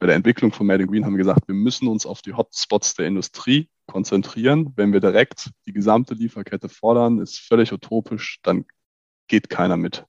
[0.00, 2.32] bei der Entwicklung von Made in Green haben wir gesagt, wir müssen uns auf die
[2.32, 4.72] Hotspots der Industrie konzentrieren.
[4.74, 8.64] Wenn wir direkt die gesamte Lieferkette fordern, ist völlig utopisch, dann
[9.28, 10.06] geht keiner mit.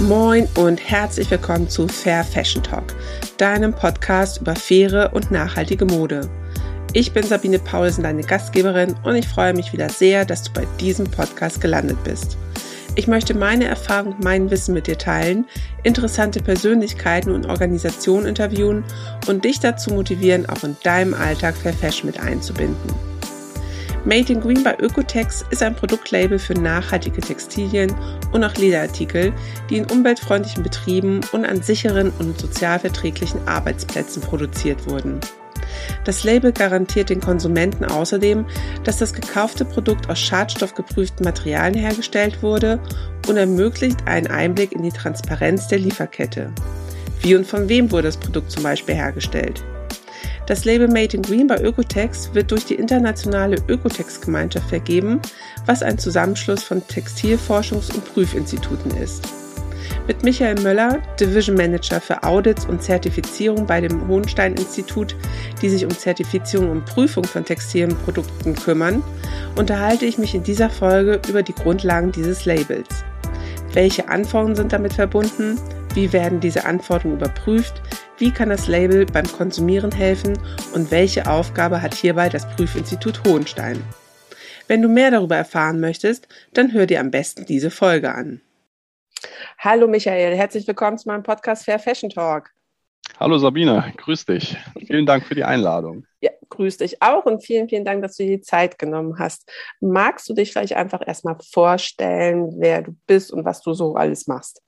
[0.00, 2.96] Moin und herzlich willkommen zu Fair Fashion Talk,
[3.38, 6.28] deinem Podcast über faire und nachhaltige Mode.
[6.98, 10.66] Ich bin Sabine Paulsen, deine Gastgeberin und ich freue mich wieder sehr, dass du bei
[10.80, 12.38] diesem Podcast gelandet bist.
[12.94, 15.44] Ich möchte meine Erfahrung, mein Wissen mit dir teilen,
[15.82, 18.82] interessante Persönlichkeiten und Organisationen interviewen
[19.28, 22.94] und dich dazu motivieren, auch in deinem Alltag Fair Fashion mit einzubinden.
[24.06, 27.94] Made in Green bei Ökotex ist ein Produktlabel für nachhaltige Textilien
[28.32, 29.34] und auch Lederartikel,
[29.68, 35.20] die in umweltfreundlichen Betrieben und an sicheren und sozialverträglichen Arbeitsplätzen produziert wurden.
[36.04, 38.46] Das Label garantiert den Konsumenten außerdem,
[38.84, 42.78] dass das gekaufte Produkt aus schadstoffgeprüften Materialien hergestellt wurde
[43.28, 46.52] und ermöglicht einen Einblick in die Transparenz der Lieferkette.
[47.20, 49.62] Wie und von wem wurde das Produkt zum Beispiel hergestellt?
[50.46, 55.20] Das Label Made in Green bei Ökotex wird durch die internationale Ökotex-Gemeinschaft vergeben,
[55.66, 59.24] was ein Zusammenschluss von Textilforschungs- und Prüfinstituten ist.
[60.06, 65.16] Mit Michael Möller, Division Manager für Audits und Zertifizierung bei dem Hohenstein-Institut,
[65.60, 69.02] die sich um Zertifizierung und Prüfung von Textilienprodukten kümmern,
[69.56, 73.04] unterhalte ich mich in dieser Folge über die Grundlagen dieses Labels.
[73.72, 75.58] Welche Anforderungen sind damit verbunden?
[75.94, 77.82] Wie werden diese Anforderungen überprüft?
[78.16, 80.38] Wie kann das Label beim Konsumieren helfen?
[80.72, 83.82] Und welche Aufgabe hat hierbei das Prüfinstitut Hohenstein?
[84.68, 88.40] Wenn du mehr darüber erfahren möchtest, dann hör dir am besten diese Folge an.
[89.68, 92.52] Hallo Michael, herzlich willkommen zu meinem Podcast Fair Fashion Talk.
[93.18, 94.56] Hallo Sabine, grüß dich.
[94.86, 96.06] Vielen Dank für die Einladung.
[96.20, 99.50] Ja, grüß dich auch und vielen, vielen Dank, dass du dir die Zeit genommen hast.
[99.80, 104.28] Magst du dich vielleicht einfach erstmal vorstellen, wer du bist und was du so alles
[104.28, 104.62] machst?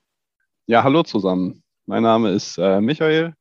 [0.67, 1.63] Ja, hallo zusammen.
[1.87, 3.35] Mein Name ist äh, Michael.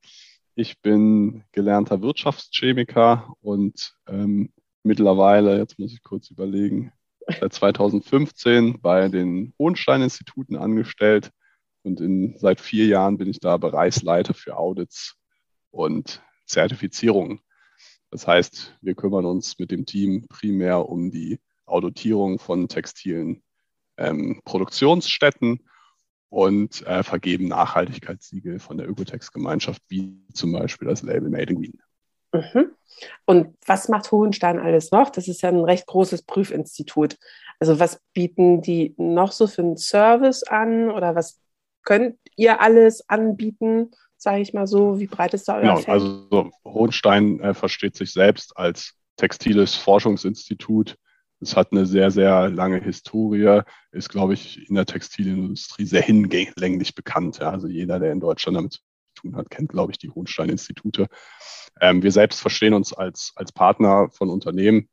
[0.54, 6.92] Ich bin gelernter Wirtschaftschemiker und ähm, mittlerweile, jetzt muss ich kurz überlegen,
[7.40, 11.31] seit 2015 bei den Hohenstein-Instituten angestellt
[11.88, 15.16] und in, seit vier Jahren bin ich da Bereichsleiter für Audits
[15.72, 17.40] und Zertifizierungen.
[18.12, 23.44] Das heißt, wir kümmern uns mit dem Team primär um die Auditierung von textilen
[23.98, 25.68] ähm, Produktionsstätten
[26.30, 31.81] und äh, vergeben Nachhaltigkeitssiegel von der Ökotex-Gemeinschaft, wie zum Beispiel das Label Made in Green.
[32.34, 32.72] Mhm.
[33.25, 35.09] Und was macht Hohenstein alles noch?
[35.09, 37.18] Das ist ja ein recht großes Prüfinstitut.
[37.59, 41.40] Also was bieten die noch so für einen Service an oder was
[41.88, 45.00] könnt ihr alles anbieten, sage ich mal so?
[45.00, 45.88] Wie breit ist da euer Genau, Feld?
[45.88, 50.98] also Hohenstein äh, versteht sich selbst als textiles Forschungsinstitut.
[51.40, 53.62] Es hat eine sehr, sehr lange Historie,
[53.92, 57.38] ist, glaube ich, in der Textilindustrie sehr hinlänglich bekannt.
[57.38, 57.52] Ja.
[57.52, 58.81] Also jeder, der in Deutschland damit zu
[59.16, 61.08] tun hat, kennt, glaube ich, die Hohenstein-Institute.
[61.80, 64.90] Ähm, wir selbst verstehen uns als, als Partner von Unternehmen,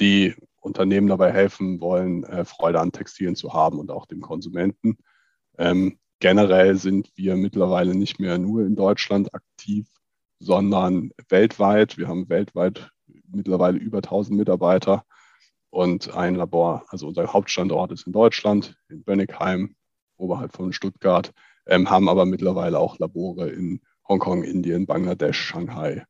[0.00, 4.96] die Unternehmen dabei helfen wollen, äh, Freude an Textilien zu haben und auch dem Konsumenten.
[5.58, 9.86] Ähm, generell sind wir mittlerweile nicht mehr nur in Deutschland aktiv,
[10.38, 11.98] sondern weltweit.
[11.98, 12.90] Wir haben weltweit
[13.30, 15.04] mittlerweile über 1000 Mitarbeiter
[15.70, 16.84] und ein Labor.
[16.88, 19.76] Also unser Hauptstandort ist in Deutschland, in Bönnigheim,
[20.16, 21.32] oberhalb von Stuttgart,
[21.66, 26.04] ähm, haben aber mittlerweile auch Labore in Hongkong, Indien, Bangladesch, Shanghai,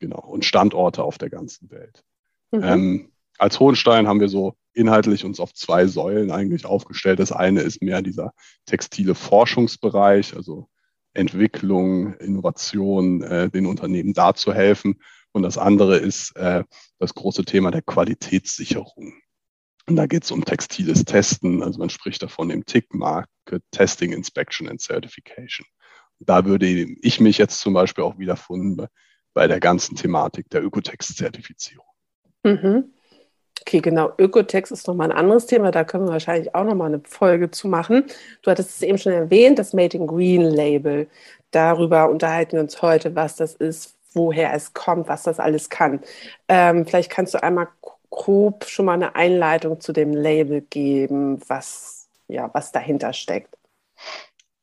[0.00, 2.02] genau, und Standorte auf der ganzen Welt.
[2.50, 2.62] Mhm.
[2.62, 7.18] Ähm, als Hohenstein haben wir so inhaltlich uns auf zwei Säulen eigentlich aufgestellt.
[7.18, 8.32] Das eine ist mehr dieser
[8.66, 10.68] textile Forschungsbereich, also
[11.14, 15.00] Entwicklung, Innovation, äh, den Unternehmen da zu helfen.
[15.32, 16.64] Und das andere ist äh,
[16.98, 19.14] das große Thema der Qualitätssicherung.
[19.86, 24.68] Und da geht es um textiles Testen, also man spricht davon im TIC-Market, Testing, Inspection
[24.68, 25.66] and Certification.
[26.20, 28.86] Und da würde ich mich jetzt zum Beispiel auch wiederfinden bei,
[29.34, 31.86] bei der ganzen Thematik der Ökotext-Zertifizierung.
[32.44, 32.92] Mhm.
[33.62, 34.12] Okay, genau.
[34.18, 35.70] Ökotext ist nochmal ein anderes Thema.
[35.70, 38.04] Da können wir wahrscheinlich auch nochmal eine Folge zu machen.
[38.42, 41.08] Du hattest es eben schon erwähnt, das Made in Green Label.
[41.52, 46.00] Darüber unterhalten wir uns heute, was das ist, woher es kommt, was das alles kann.
[46.48, 47.68] Ähm, vielleicht kannst du einmal
[48.10, 53.56] grob schon mal eine Einleitung zu dem Label geben, was, ja, was dahinter steckt.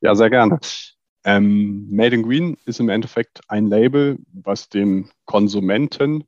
[0.01, 0.60] Ja, sehr gerne.
[1.24, 6.25] Ähm, Made in Green ist im Endeffekt ein Label, was dem Konsumenten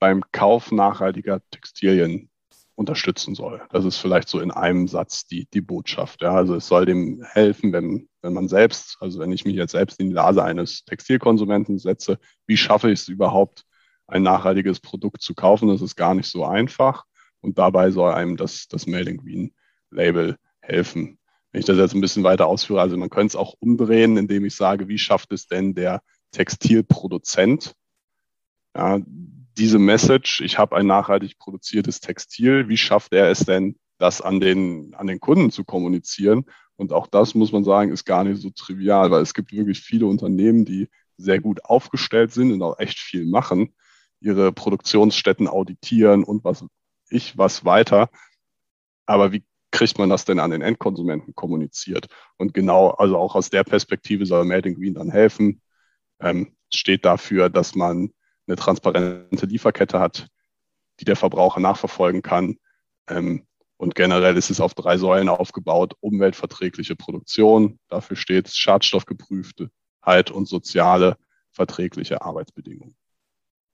[0.00, 2.30] beim Kauf nachhaltiger Textilien
[2.74, 3.60] unterstützen soll.
[3.70, 6.22] Das ist vielleicht so in einem Satz die, die Botschaft.
[6.22, 6.32] Ja.
[6.34, 10.00] Also es soll dem helfen, wenn, wenn man selbst, also wenn ich mich jetzt selbst
[10.00, 13.64] in die Lage eines Textilkonsumenten setze, wie schaffe ich es überhaupt,
[14.06, 15.68] ein nachhaltiges Produkt zu kaufen?
[15.68, 17.04] Das ist gar nicht so einfach.
[17.42, 19.54] Und dabei soll einem das, das Made in Green
[19.90, 21.18] Label helfen.
[21.52, 24.46] Wenn ich das jetzt ein bisschen weiter ausführe, also man könnte es auch umdrehen, indem
[24.46, 26.00] ich sage, wie schafft es denn der
[26.32, 27.74] Textilproduzent,
[28.76, 29.00] ja,
[29.56, 34.40] diese Message, ich habe ein nachhaltig produziertes Textil, wie schafft er es denn, das an
[34.40, 36.46] den, an den Kunden zu kommunizieren?
[36.76, 39.80] Und auch das muss man sagen, ist gar nicht so trivial, weil es gibt wirklich
[39.80, 40.88] viele Unternehmen, die
[41.18, 43.74] sehr gut aufgestellt sind und auch echt viel machen,
[44.20, 46.64] ihre Produktionsstätten auditieren und was
[47.10, 48.08] ich was weiter.
[49.04, 52.08] Aber wie kriegt man das denn an den Endkonsumenten kommuniziert?
[52.38, 55.60] Und genau, also auch aus der Perspektive soll Made in Green dann helfen.
[56.20, 58.12] Ähm, steht dafür, dass man
[58.50, 60.26] eine transparente Lieferkette hat,
[60.98, 62.58] die der Verbraucher nachverfolgen kann.
[63.08, 65.94] Ähm, und generell ist es auf drei Säulen aufgebaut.
[66.00, 69.70] Umweltverträgliche Produktion, dafür steht Schadstoffgeprüfte
[70.02, 71.16] halt und soziale
[71.50, 72.94] verträgliche Arbeitsbedingungen.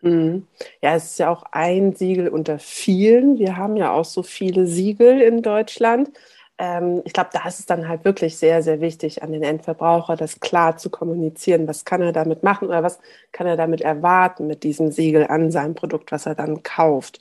[0.02, 0.46] Mhm.
[0.82, 3.38] Ja, es ist ja auch ein Siegel unter vielen.
[3.38, 6.10] Wir haben ja auch so viele Siegel in Deutschland.
[6.58, 10.16] Ähm, ich glaube, da ist es dann halt wirklich sehr, sehr wichtig, an den Endverbraucher
[10.16, 11.68] das klar zu kommunizieren.
[11.68, 12.98] Was kann er damit machen oder was
[13.32, 17.20] kann er damit erwarten mit diesem Siegel an seinem Produkt, was er dann kauft.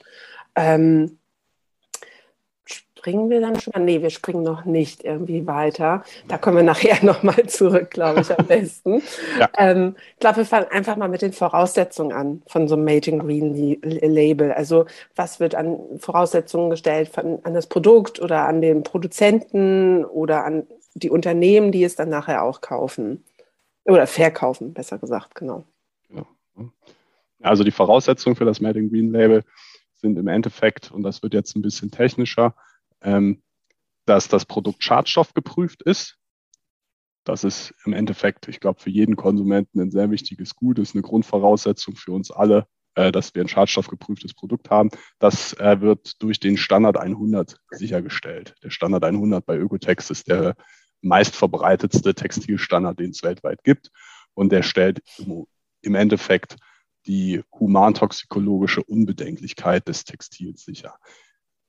[0.56, 1.20] Ähm,
[3.06, 3.86] springen wir dann schon?
[3.86, 6.04] Nee, wir springen noch nicht irgendwie weiter.
[6.28, 9.04] Da kommen wir nachher nochmal zurück, glaube ich, am besten.
[9.40, 9.48] ja.
[9.60, 13.12] ähm, ich glaube, wir fangen einfach mal mit den Voraussetzungen an von so einem Made
[13.12, 14.52] in Green Label.
[14.54, 20.44] Also was wird an Voraussetzungen gestellt von, an das Produkt oder an den Produzenten oder
[20.44, 20.66] an
[20.96, 23.24] die Unternehmen, die es dann nachher auch kaufen
[23.84, 25.64] oder verkaufen, besser gesagt, genau.
[26.10, 26.26] genau.
[27.44, 29.44] Also die Voraussetzungen für das Made in Green Label
[30.06, 32.56] sind im Endeffekt, und das wird jetzt ein bisschen technischer,
[33.06, 33.42] ähm,
[34.06, 36.18] dass das Produkt schadstoffgeprüft ist.
[37.24, 41.02] Das ist im Endeffekt, ich glaube, für jeden Konsumenten ein sehr wichtiges Gut, ist eine
[41.02, 44.90] Grundvoraussetzung für uns alle, äh, dass wir ein schadstoffgeprüftes Produkt haben.
[45.20, 48.56] Das äh, wird durch den Standard 100 sichergestellt.
[48.64, 50.56] Der Standard 100 bei Ökotex ist der
[51.02, 53.92] meistverbreitetste Textilstandard, den es weltweit gibt.
[54.34, 55.02] Und der stellt
[55.82, 56.58] im Endeffekt
[57.06, 60.96] die humantoxikologische Unbedenklichkeit des Textils sicher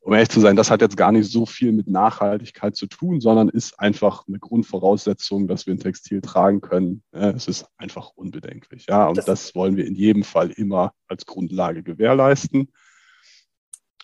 [0.06, 3.20] um ehrlich zu sein, das hat jetzt gar nicht so viel mit Nachhaltigkeit zu tun,
[3.20, 7.02] sondern ist einfach eine Grundvoraussetzung, dass wir ein Textil tragen können.
[7.10, 8.86] Es ist einfach unbedenklich.
[8.88, 12.72] Ja, und das, das wollen wir in jedem Fall immer als Grundlage gewährleisten.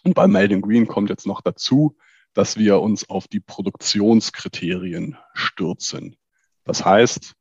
[0.03, 1.97] Und bei Made in Green kommt jetzt noch dazu,
[2.35, 6.17] dass wir uns auf die Produktionskriterien stürzen.
[6.65, 7.35] Das heißt,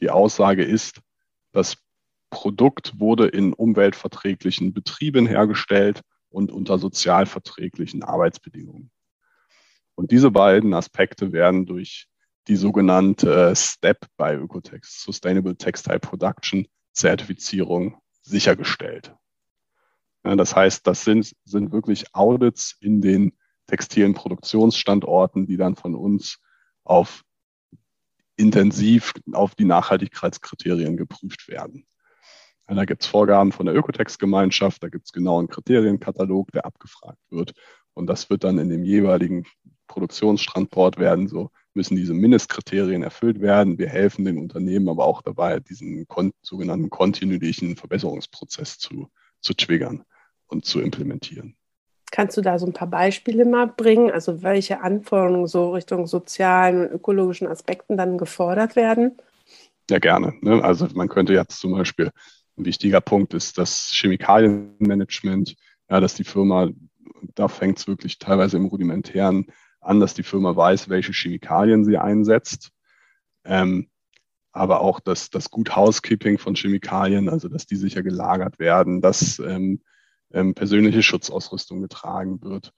[0.00, 1.02] die Aussage ist,
[1.52, 1.76] das
[2.30, 8.90] Produkt wurde in umweltverträglichen Betrieben hergestellt und unter sozialverträglichen Arbeitsbedingungen.
[9.94, 12.08] Und diese beiden Aspekte werden durch
[12.48, 19.14] die sogenannte STEP bei Ökotext, Sustainable Textile Production Zertifizierung sichergestellt.
[20.22, 23.32] Das heißt, das sind, sind wirklich Audits in den
[23.66, 26.38] textilen Produktionsstandorten, die dann von uns
[26.84, 27.24] auf
[28.36, 31.86] intensiv auf die Nachhaltigkeitskriterien geprüft werden.
[32.66, 37.20] Da gibt es Vorgaben von der Ökotext-Gemeinschaft, da gibt es genau einen Kriterienkatalog, der abgefragt
[37.30, 37.54] wird.
[37.94, 39.44] Und das wird dann in dem jeweiligen
[39.86, 43.78] Produktionsstandort werden, so müssen diese Mindestkriterien erfüllt werden.
[43.78, 49.08] Wir helfen den Unternehmen aber auch dabei, diesen kon sogenannten kontinuierlichen Verbesserungsprozess zu,
[49.40, 50.02] zu triggern
[50.48, 51.56] und zu implementieren.
[52.10, 54.10] Kannst du da so ein paar Beispiele mal bringen?
[54.10, 59.18] Also welche Anforderungen so Richtung sozialen und ökologischen Aspekten dann gefordert werden?
[59.90, 60.34] Ja, gerne.
[60.40, 60.62] Ne?
[60.62, 62.10] Also man könnte jetzt zum Beispiel
[62.56, 65.56] ein wichtiger Punkt ist das Chemikalienmanagement,
[65.90, 66.70] ja, dass die Firma,
[67.34, 69.46] da fängt es wirklich teilweise im Rudimentären
[69.80, 72.70] an, dass die Firma weiß, welche Chemikalien sie einsetzt.
[73.44, 73.88] Ähm,
[74.52, 79.38] aber auch das, das Good Housekeeping von Chemikalien, also dass die sicher gelagert werden, dass
[79.38, 79.82] ähm,
[80.32, 82.72] ähm, persönliche Schutzausrüstung getragen wird.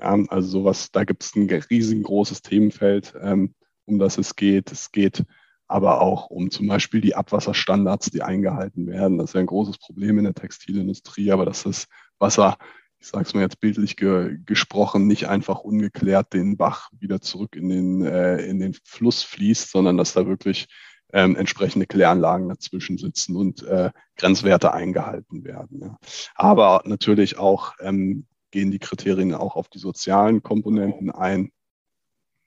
[0.00, 3.54] Ja, also sowas, da gibt es ein riesengroßes Themenfeld, ähm,
[3.84, 4.72] um das es geht.
[4.72, 5.24] Es geht
[5.68, 9.18] aber auch um zum Beispiel die Abwasserstandards, die eingehalten werden.
[9.18, 11.86] Das ist ja ein großes Problem in der Textilindustrie, aber dass das
[12.18, 12.56] Wasser,
[12.98, 17.54] ich sage es mal jetzt bildlich ge gesprochen, nicht einfach ungeklärt den Bach wieder zurück
[17.54, 20.66] in den, äh, in den Fluss fließt, sondern dass da wirklich
[21.12, 25.80] ähm, entsprechende Kläranlagen dazwischen sitzen und äh, Grenzwerte eingehalten werden.
[25.82, 25.98] Ja.
[26.34, 31.50] Aber natürlich auch ähm, gehen die Kriterien auch auf die sozialen Komponenten ein.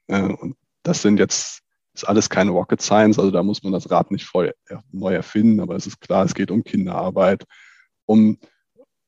[0.07, 1.61] Äh, und das sind jetzt
[1.93, 4.53] ist alles keine Rocket Science, also da muss man das Rad nicht voll
[4.91, 7.43] neu erfinden, aber es ist klar, es geht um Kinderarbeit,
[8.05, 8.37] um,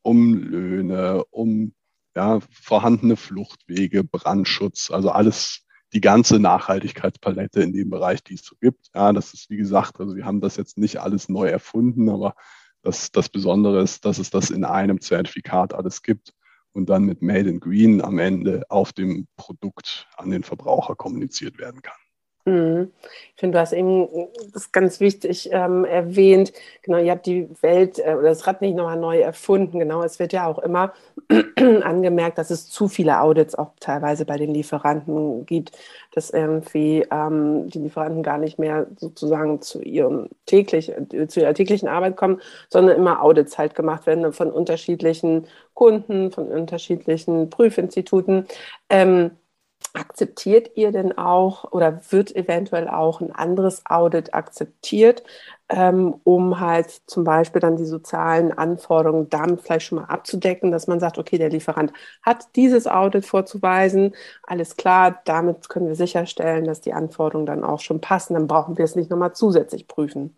[0.02, 1.74] um Löhne, um
[2.16, 8.56] ja, vorhandene Fluchtwege, Brandschutz, also alles, die ganze Nachhaltigkeitspalette in dem Bereich, die es so
[8.60, 8.88] gibt.
[8.96, 12.36] Ja, das ist wie gesagt, also wir haben das jetzt nicht alles neu erfunden, aber
[12.82, 16.34] das, das Besondere ist, dass es das in einem Zertifikat alles gibt
[16.74, 21.60] und dann mit Made in Green am Ende auf dem Produkt an den Verbraucher kommuniziert
[21.60, 21.98] werden kann.
[22.46, 22.92] Mhm.
[23.36, 24.10] Ich finde, du hast eben
[24.52, 26.52] das ganz wichtig ähm, erwähnt.
[26.82, 29.80] Genau, ihr habt die Welt äh, oder das Rad nicht nochmal neu erfunden.
[29.80, 30.92] Genau, es wird ja auch immer
[31.58, 35.72] angemerkt, dass es zu viele Audits auch teilweise bei den Lieferanten gibt,
[36.12, 41.54] dass irgendwie ähm, die Lieferanten gar nicht mehr sozusagen zu ihrem täglich, äh, zu ihrer
[41.54, 48.48] täglichen Arbeit kommen, sondern immer Audits halt gemacht werden von unterschiedlichen Kunden, von unterschiedlichen Prüfinstituten.
[48.90, 49.32] Ähm,
[49.96, 55.24] Akzeptiert ihr denn auch oder wird eventuell auch ein anderes Audit akzeptiert,
[55.70, 60.88] ähm, um halt zum Beispiel dann die sozialen Anforderungen damit vielleicht schon mal abzudecken, dass
[60.88, 66.66] man sagt, okay, der Lieferant hat dieses Audit vorzuweisen, alles klar, damit können wir sicherstellen,
[66.66, 70.36] dass die Anforderungen dann auch schon passen, dann brauchen wir es nicht nochmal zusätzlich prüfen.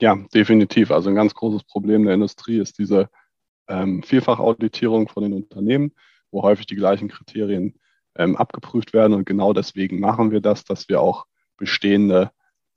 [0.00, 0.90] Ja, definitiv.
[0.90, 3.08] Also ein ganz großes Problem der Industrie ist diese
[3.68, 5.92] ähm, Vielfachauditierung von den Unternehmen,
[6.30, 7.78] wo häufig die gleichen Kriterien
[8.16, 9.14] ähm, abgeprüft werden.
[9.14, 11.26] Und genau deswegen machen wir das, dass wir auch
[11.56, 12.30] bestehende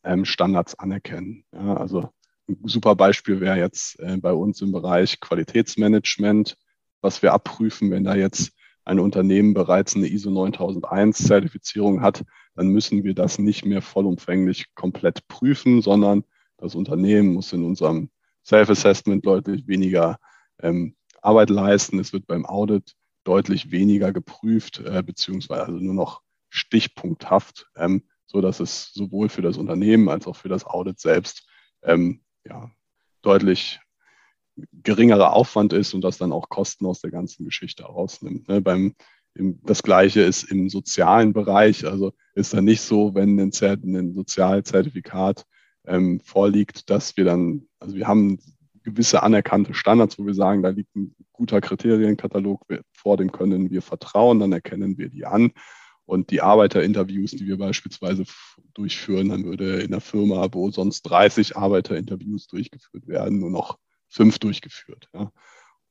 [0.04, 1.46] ähm, Standards anerkennen.
[1.54, 2.10] Ja, also
[2.48, 6.58] ein super Beispiel wäre jetzt äh, bei uns im Bereich Qualitätsmanagement,
[7.02, 8.52] was wir abprüfen, wenn da jetzt
[8.86, 12.24] ein Unternehmen bereits eine ISO 9001 Zertifizierung hat,
[12.56, 16.24] dann müssen wir das nicht mehr vollumfänglich komplett prüfen, sondern
[16.58, 18.10] das Unternehmen muss in unserem
[18.46, 20.18] Self-Assessment deutlich weniger
[20.62, 22.00] ähm, Arbeit leisten.
[22.00, 28.42] Es wird beim Audit deutlich weniger geprüft, äh, beziehungsweise also nur noch stichpunkthaft, ähm, so
[28.42, 31.48] dass es sowohl für das Unternehmen als auch für das Audit selbst
[31.84, 32.72] ähm, ja,
[33.22, 33.80] deutlich
[34.72, 38.48] geringerer Aufwand ist und das dann auch Kosten aus der ganzen Geschichte rausnimmt.
[38.48, 38.62] Ne?
[38.62, 38.94] Beim,
[39.36, 44.14] im, das Gleiche ist im sozialen Bereich, also ist da nicht so, wenn ein, ein
[44.14, 45.46] Sozialzertifikat
[45.86, 48.40] ähm, vorliegt, dass wir dann, also wir haben
[48.84, 53.82] gewisse anerkannte Standards, wo wir sagen, da liegt ein guter Kriterienkatalog vor, dem können wir
[53.82, 55.52] vertrauen, dann erkennen wir die an.
[56.06, 58.26] Und die Arbeiterinterviews, die wir beispielsweise
[58.74, 63.78] durchführen, dann würde in der Firma, wo sonst 30 Arbeiterinterviews durchgeführt werden, nur noch
[64.10, 65.10] fünf durchgeführt.
[65.14, 65.32] Ja.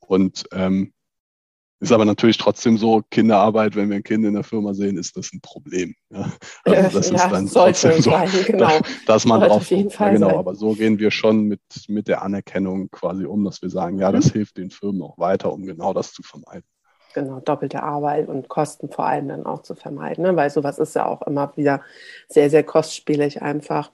[0.00, 0.92] Und ähm,
[1.82, 5.16] ist aber natürlich trotzdem so, Kinderarbeit, wenn wir ein Kind in der Firma sehen, ist
[5.16, 5.94] das ein Problem.
[6.10, 6.32] Ja.
[6.64, 8.70] Also das ja, ist dann trotzdem so, sein, genau.
[9.06, 10.38] dass man sollte drauf jeden Fall ja, genau, sein.
[10.38, 14.12] aber so gehen wir schon mit, mit der Anerkennung quasi um, dass wir sagen, ja,
[14.12, 14.32] das mhm.
[14.32, 16.64] hilft den Firmen auch weiter, um genau das zu vermeiden.
[17.14, 20.36] Genau, doppelte Arbeit und Kosten vor allem dann auch zu vermeiden, ne?
[20.36, 21.82] weil sowas ist ja auch immer wieder
[22.28, 23.90] sehr, sehr kostspielig einfach.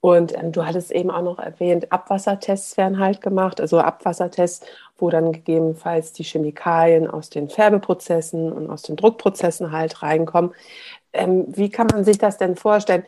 [0.00, 5.10] Und ähm, du hattest eben auch noch erwähnt, Abwassertests werden halt gemacht, also Abwassertests, wo
[5.10, 10.52] dann gegebenenfalls die Chemikalien aus den Färbeprozessen und aus den Druckprozessen halt reinkommen.
[11.12, 13.04] Ähm, wie kann man sich das denn vorstellen?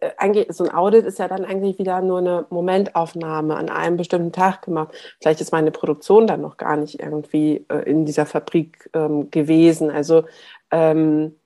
[0.00, 3.96] Äh, eigentlich, so ein Audit ist ja dann eigentlich wieder nur eine Momentaufnahme an einem
[3.96, 4.94] bestimmten Tag gemacht.
[5.20, 9.90] Vielleicht ist meine Produktion dann noch gar nicht irgendwie äh, in dieser Fabrik ähm, gewesen.
[9.90, 10.24] Also
[10.70, 11.36] ähm,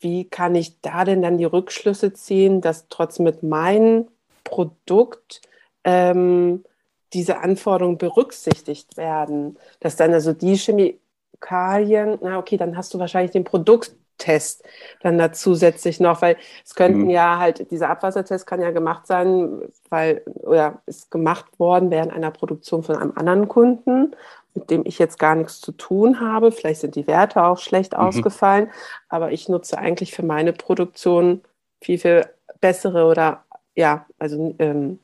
[0.00, 4.08] wie kann ich da denn dann die Rückschlüsse ziehen, dass trotzdem mit meinem
[4.44, 5.40] Produkt
[5.84, 6.64] ähm,
[7.12, 9.58] diese Anforderungen berücksichtigt werden?
[9.80, 14.62] Dass dann also die Chemikalien, na okay, dann hast du wahrscheinlich den Produkttest
[15.00, 17.10] dann da zusätzlich noch, weil es könnten mhm.
[17.10, 22.30] ja halt, dieser Abwassertest kann ja gemacht sein, weil, oder ist gemacht worden während einer
[22.30, 24.14] Produktion von einem anderen Kunden
[24.54, 26.52] mit dem ich jetzt gar nichts zu tun habe.
[26.52, 28.00] Vielleicht sind die Werte auch schlecht mhm.
[28.00, 28.70] ausgefallen,
[29.08, 31.42] aber ich nutze eigentlich für meine Produktion
[31.80, 32.26] viel, viel
[32.60, 34.98] bessere oder ja, also ähm,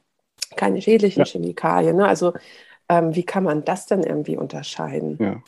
[0.57, 1.27] keine schädlichen ja.
[1.27, 1.97] Chemikalien.
[1.97, 2.07] Ne?
[2.07, 2.33] Also
[2.89, 5.19] ähm, wie kann man das denn irgendwie unterscheiden?
[5.21, 5.43] Ja.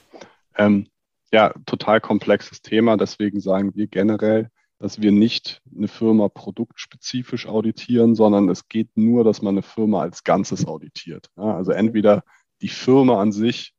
[0.57, 0.87] Ähm,
[1.33, 2.97] ja, total komplexes Thema.
[2.97, 9.25] Deswegen sagen wir generell, dass wir nicht eine Firma produktspezifisch auditieren, sondern es geht nur,
[9.25, 11.29] dass man eine Firma als Ganzes auditiert.
[11.37, 12.25] Ja, also entweder
[12.63, 13.75] die Firma an sich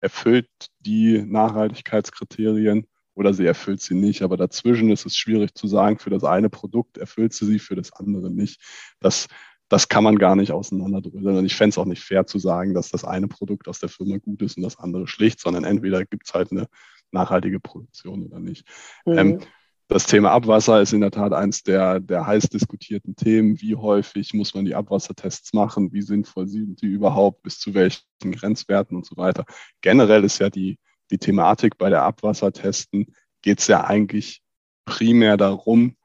[0.00, 0.48] erfüllt
[0.80, 4.22] die Nachhaltigkeitskriterien oder sie erfüllt sie nicht.
[4.22, 7.76] Aber dazwischen ist es schwierig zu sagen, für das eine Produkt erfüllt sie sie, für
[7.76, 8.60] das andere nicht.
[8.98, 9.28] Das,
[9.70, 11.38] das kann man gar nicht auseinanderdröseln.
[11.38, 13.88] Und ich fände es auch nicht fair zu sagen, dass das eine Produkt aus der
[13.88, 16.66] Firma gut ist und das andere schlecht, sondern entweder gibt es halt eine
[17.12, 18.66] nachhaltige Produktion oder nicht.
[19.06, 19.18] Mhm.
[19.18, 19.38] Ähm,
[19.86, 23.60] das Thema Abwasser ist in der Tat eines der, der heiß diskutierten Themen.
[23.60, 25.92] Wie häufig muss man die Abwassertests machen?
[25.92, 27.42] Wie sinnvoll sind die überhaupt?
[27.42, 29.44] Bis zu welchen Grenzwerten und so weiter?
[29.80, 30.78] Generell ist ja die,
[31.10, 34.42] die Thematik bei der Abwassertesten geht es ja eigentlich
[34.84, 35.96] primär darum,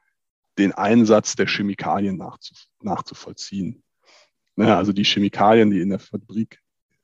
[0.57, 3.83] den Einsatz der Chemikalien nachzu, nachzuvollziehen.
[4.57, 6.59] Ja, ne, also die Chemikalien, die in der Fabrik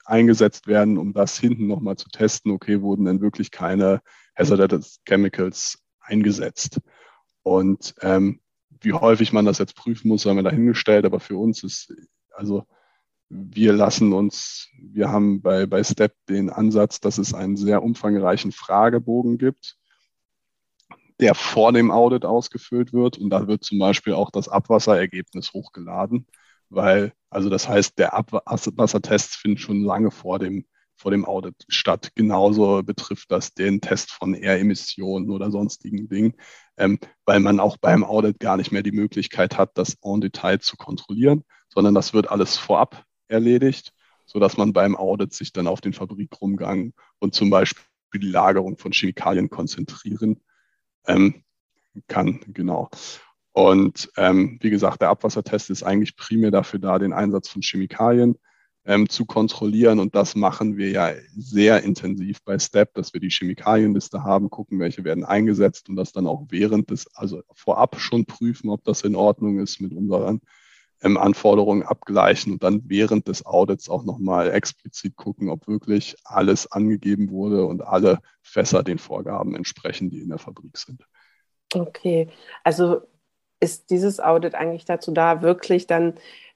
[0.05, 4.01] eingesetzt werden, um das hinten nochmal zu testen, okay, wurden denn wirklich keine
[4.37, 6.79] Hazardous Chemicals eingesetzt.
[7.43, 8.39] Und ähm,
[8.81, 11.05] wie häufig man das jetzt prüfen muss, haben wir dahingestellt.
[11.05, 11.93] Aber für uns ist,
[12.31, 12.65] also
[13.29, 18.51] wir lassen uns, wir haben bei, bei STEP den Ansatz, dass es einen sehr umfangreichen
[18.51, 19.77] Fragebogen gibt,
[21.21, 23.17] der vor dem Audit ausgefüllt wird.
[23.17, 26.27] Und da wird zum Beispiel auch das Abwasserergebnis hochgeladen,
[26.69, 30.65] weil, also das heißt, der Abwassertest findet schon lange vor dem,
[30.97, 32.09] vor dem Audit statt.
[32.15, 36.33] Genauso betrifft das den Test von Air-Emissionen oder sonstigen Dingen,
[36.77, 40.59] ähm, weil man auch beim Audit gar nicht mehr die Möglichkeit hat, das en Detail
[40.59, 43.93] zu kontrollieren, sondern das wird alles vorab erledigt,
[44.25, 47.85] sodass man beim Audit sich dann auf den Fabrikrumgang und zum Beispiel
[48.15, 50.41] die Lagerung von Chemikalien konzentrieren
[51.07, 51.43] ähm,
[52.07, 52.39] kann.
[52.47, 52.89] Genau.
[53.53, 58.37] Und ähm, wie gesagt, der Abwassertest ist eigentlich primär dafür da, den Einsatz von Chemikalien
[58.85, 59.99] ähm, zu kontrollieren.
[59.99, 64.79] Und das machen wir ja sehr intensiv bei STEP, dass wir die Chemikalienliste haben, gucken,
[64.79, 69.01] welche werden eingesetzt und das dann auch während des, also vorab schon prüfen, ob das
[69.01, 70.41] in Ordnung ist mit unseren
[71.01, 76.71] ähm, Anforderungen abgleichen und dann während des Audits auch nochmal explizit gucken, ob wirklich alles
[76.71, 81.05] angegeben wurde und alle Fässer den Vorgaben entsprechen, die in der Fabrik sind.
[81.73, 82.29] Okay,
[82.63, 83.01] also
[83.59, 86.15] ist dieses Audit eigentlich dazu da, wirklich dann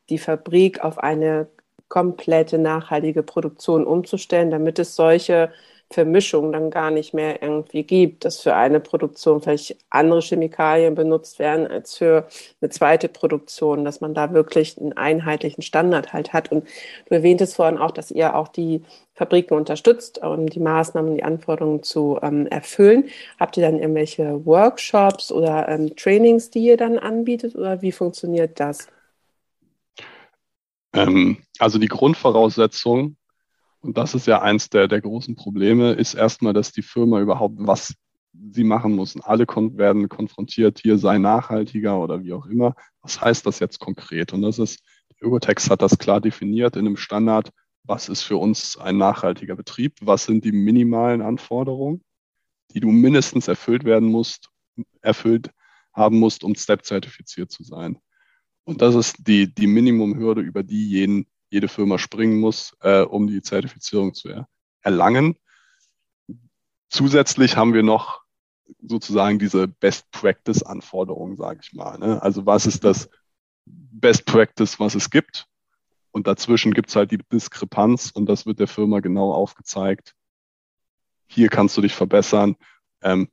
[0.09, 1.47] die Fabrik auf eine
[1.87, 5.51] komplette nachhaltige Produktion umzustellen, damit es solche
[5.91, 11.37] Vermischung dann gar nicht mehr irgendwie gibt, dass für eine Produktion vielleicht andere Chemikalien benutzt
[11.37, 12.27] werden als für
[12.59, 16.51] eine zweite Produktion, dass man da wirklich einen einheitlichen Standard halt hat.
[16.51, 16.67] Und
[17.07, 18.81] du erwähntest vorhin auch, dass ihr auch die
[19.13, 23.05] Fabriken unterstützt, um die Maßnahmen, die Anforderungen zu ähm, erfüllen.
[23.39, 28.59] Habt ihr dann irgendwelche Workshops oder ähm, Trainings, die ihr dann anbietet oder wie funktioniert
[28.59, 28.87] das?
[30.93, 33.15] Ähm, also die Grundvoraussetzung
[33.85, 37.55] und das ist ja eins der, der großen Probleme, ist erstmal, dass die Firma überhaupt
[37.59, 37.93] was
[38.51, 39.15] sie machen muss.
[39.21, 42.75] Alle kon werden konfrontiert, hier sei nachhaltiger oder wie auch immer.
[43.01, 44.33] Was heißt das jetzt konkret?
[44.33, 44.79] Und das ist,
[45.21, 47.51] Ökotex hat das klar definiert in einem Standard.
[47.83, 49.93] Was ist für uns ein nachhaltiger Betrieb?
[50.01, 52.03] Was sind die minimalen Anforderungen,
[52.73, 54.49] die du mindestens erfüllt werden musst,
[55.01, 55.51] erfüllt
[55.93, 57.99] haben musst, um STEP-zertifiziert zu sein?
[58.63, 63.27] Und das ist die, die Minimumhürde, über die jeden jede Firma springen muss, äh, um
[63.27, 64.49] die Zertifizierung zu er
[64.81, 65.37] erlangen.
[66.89, 68.21] Zusätzlich haben wir noch
[68.81, 71.97] sozusagen diese Best Practice Anforderungen, sage ich mal.
[71.97, 72.21] Ne?
[72.21, 73.09] Also was ist das
[73.65, 75.47] Best Practice, was es gibt?
[76.11, 80.13] Und dazwischen gibt es halt die Diskrepanz und das wird der Firma genau aufgezeigt.
[81.27, 82.57] Hier kannst du dich verbessern,
[83.01, 83.29] ähm,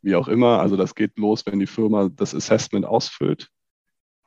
[0.00, 0.60] wie auch immer.
[0.60, 3.50] Also das geht los, wenn die Firma das Assessment ausfüllt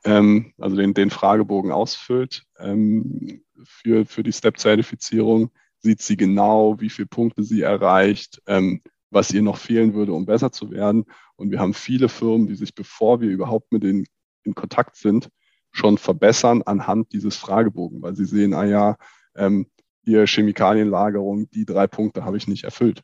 [0.07, 6.89] ähm, also den, den Fragebogen ausfüllt ähm, für, für die Step-Zertifizierung, sieht sie genau, wie
[6.89, 11.05] viele Punkte sie erreicht, ähm, was ihr noch fehlen würde, um besser zu werden.
[11.35, 14.05] Und wir haben viele Firmen, die sich, bevor wir überhaupt mit denen
[14.43, 15.29] in Kontakt sind,
[15.71, 18.97] schon verbessern anhand dieses Fragebogen, weil sie sehen, ah ja,
[19.35, 19.67] ähm,
[20.03, 23.03] hier Chemikalienlagerung, die drei Punkte habe ich nicht erfüllt.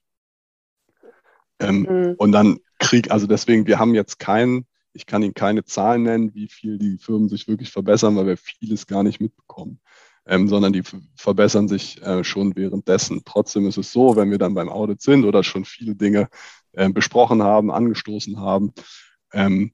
[1.60, 2.16] Ähm, mhm.
[2.18, 6.34] Und dann krieg, also deswegen, wir haben jetzt keinen ich kann Ihnen keine Zahlen nennen,
[6.34, 9.80] wie viel die Firmen sich wirklich verbessern, weil wir vieles gar nicht mitbekommen,
[10.26, 10.84] ähm, sondern die
[11.16, 13.24] verbessern sich äh, schon währenddessen.
[13.26, 16.30] Trotzdem ist es so, wenn wir dann beim Audit sind oder schon viele Dinge
[16.74, 18.74] äh, besprochen haben, angestoßen haben,
[19.34, 19.74] ähm,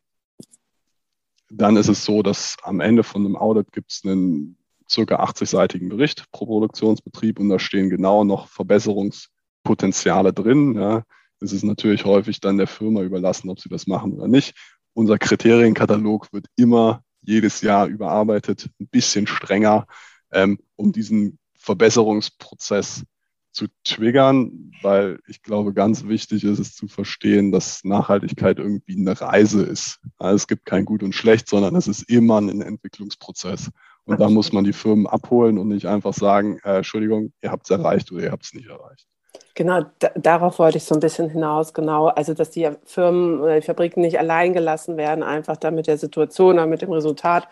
[1.51, 4.57] dann ist es so, dass am Ende von einem Audit gibt es einen
[4.89, 10.75] circa 80-seitigen Bericht pro Produktionsbetrieb und da stehen genau noch Verbesserungspotenziale drin.
[10.75, 11.03] Ja.
[11.39, 14.55] Es ist natürlich häufig dann der Firma überlassen, ob sie das machen oder nicht
[14.93, 19.87] unser Kriterienkatalog wird immer jedes Jahr überarbeitet, ein bisschen strenger,
[20.31, 23.03] ähm, um diesen Verbesserungsprozess
[23.51, 29.19] zu triggern, weil ich glaube, ganz wichtig ist es zu verstehen, dass Nachhaltigkeit irgendwie eine
[29.19, 29.99] Reise ist.
[30.17, 33.71] Also es gibt kein Gut und Schlecht, sondern es ist immer ein Entwicklungsprozess.
[34.05, 37.65] Und da muss man die Firmen abholen und nicht einfach sagen, äh, Entschuldigung, ihr habt
[37.65, 39.07] es erreicht oder ihr habt es nicht erreicht.
[39.55, 39.81] Genau,
[40.15, 42.07] darauf wollte ich so ein bisschen hinaus, genau.
[42.07, 45.97] Also, dass die Firmen oder die Fabriken nicht allein gelassen werden, einfach da mit der
[45.97, 47.47] Situation oder mit dem Resultat,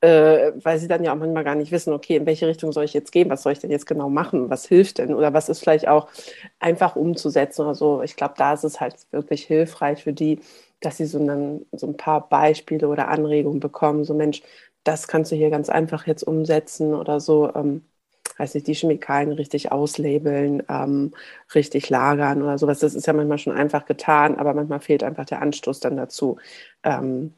[0.00, 2.84] äh, weil sie dann ja auch manchmal gar nicht wissen, okay, in welche Richtung soll
[2.84, 5.48] ich jetzt gehen, was soll ich denn jetzt genau machen, was hilft denn oder was
[5.48, 6.08] ist vielleicht auch
[6.58, 8.02] einfach umzusetzen oder so.
[8.02, 10.40] Ich glaube, da ist es halt wirklich hilfreich für die,
[10.80, 14.42] dass sie so, einen, so ein paar Beispiele oder Anregungen bekommen, so Mensch,
[14.84, 17.54] das kannst du hier ganz einfach jetzt umsetzen oder so.
[17.54, 17.84] Ähm,
[18.38, 21.12] weiß nicht, die Chemikalien richtig auslabeln, ähm,
[21.54, 22.80] richtig lagern oder sowas.
[22.80, 26.38] Das ist ja manchmal schon einfach getan, aber manchmal fehlt einfach der Anstoß dann dazu,
[26.82, 27.34] ähm,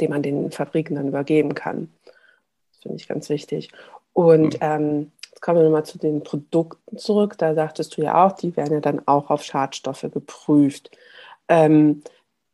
[0.00, 1.90] den man den Fabriken dann übergeben kann.
[2.04, 3.70] Das finde ich ganz wichtig.
[4.12, 4.60] Und mhm.
[4.60, 7.36] ähm, jetzt kommen wir nochmal zu den Produkten zurück.
[7.38, 10.90] Da sagtest du ja auch, die werden ja dann auch auf Schadstoffe geprüft.
[11.48, 12.02] Ähm,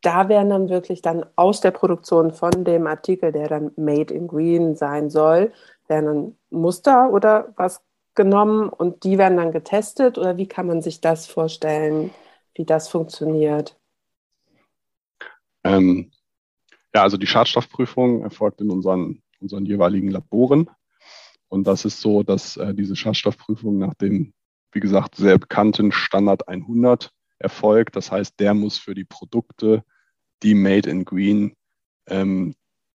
[0.01, 4.27] da werden dann wirklich dann aus der Produktion von dem Artikel, der dann Made in
[4.27, 5.51] Green sein soll,
[5.87, 7.81] werden dann Muster oder was
[8.15, 12.11] genommen und die werden dann getestet oder wie kann man sich das vorstellen,
[12.53, 13.77] wie das funktioniert?
[15.63, 16.11] Ähm,
[16.93, 20.69] ja, also die Schadstoffprüfung erfolgt in unseren, unseren jeweiligen Laboren.
[21.49, 24.33] Und das ist so, dass äh, diese Schadstoffprüfung nach dem,
[24.71, 27.95] wie gesagt, sehr bekannten Standard 100 erfolgt.
[27.95, 29.83] Das heißt, der muss für die Produkte,
[30.41, 31.55] die Made in Green
[32.07, 32.55] ähm,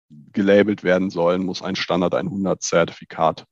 [0.09, 3.45] gelabelt werden sollen, muss ein Standard 100 Zertifikat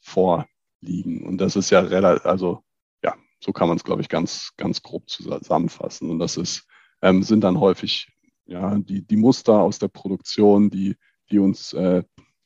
[0.00, 1.26] vorliegen.
[1.26, 2.62] Und das ist ja relativ, also
[3.02, 6.10] ja, so kann man es, glaube ich, ganz, ganz grob zusammenfassen.
[6.10, 6.66] Und das ist,
[7.02, 8.08] ähm, sind dann häufig
[8.46, 10.96] ja, die, die Muster aus der Produktion, die,
[11.30, 12.02] die uns äh,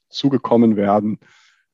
[0.09, 1.19] zugekommen werden,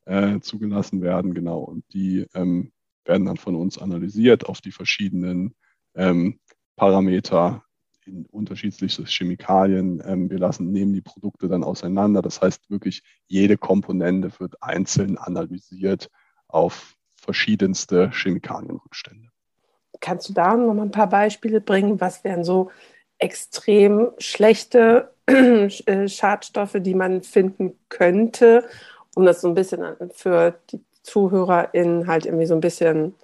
[0.04, 1.60] äh, zugelassen werden, genau.
[1.60, 2.72] Und die ähm,
[3.04, 5.54] werden dann von uns analysiert auf die verschiedenen
[5.94, 6.40] ähm,
[6.76, 7.64] Parameter
[8.08, 10.02] in unterschiedlichste Chemikalien.
[10.04, 12.22] Ähm, wir lassen, nehmen die Produkte dann auseinander.
[12.22, 16.10] Das heißt wirklich, jede Komponente wird einzeln analysiert
[16.48, 19.28] auf verschiedenste Chemikalienrückstände.
[20.00, 22.00] Kannst du da noch mal ein paar Beispiele bringen?
[22.00, 22.70] Was wären so
[23.18, 28.64] extrem schlechte äh, Schadstoffe, die man finden könnte,
[29.14, 33.14] um das so ein bisschen für die ZuhörerInnen halt irgendwie so ein bisschen,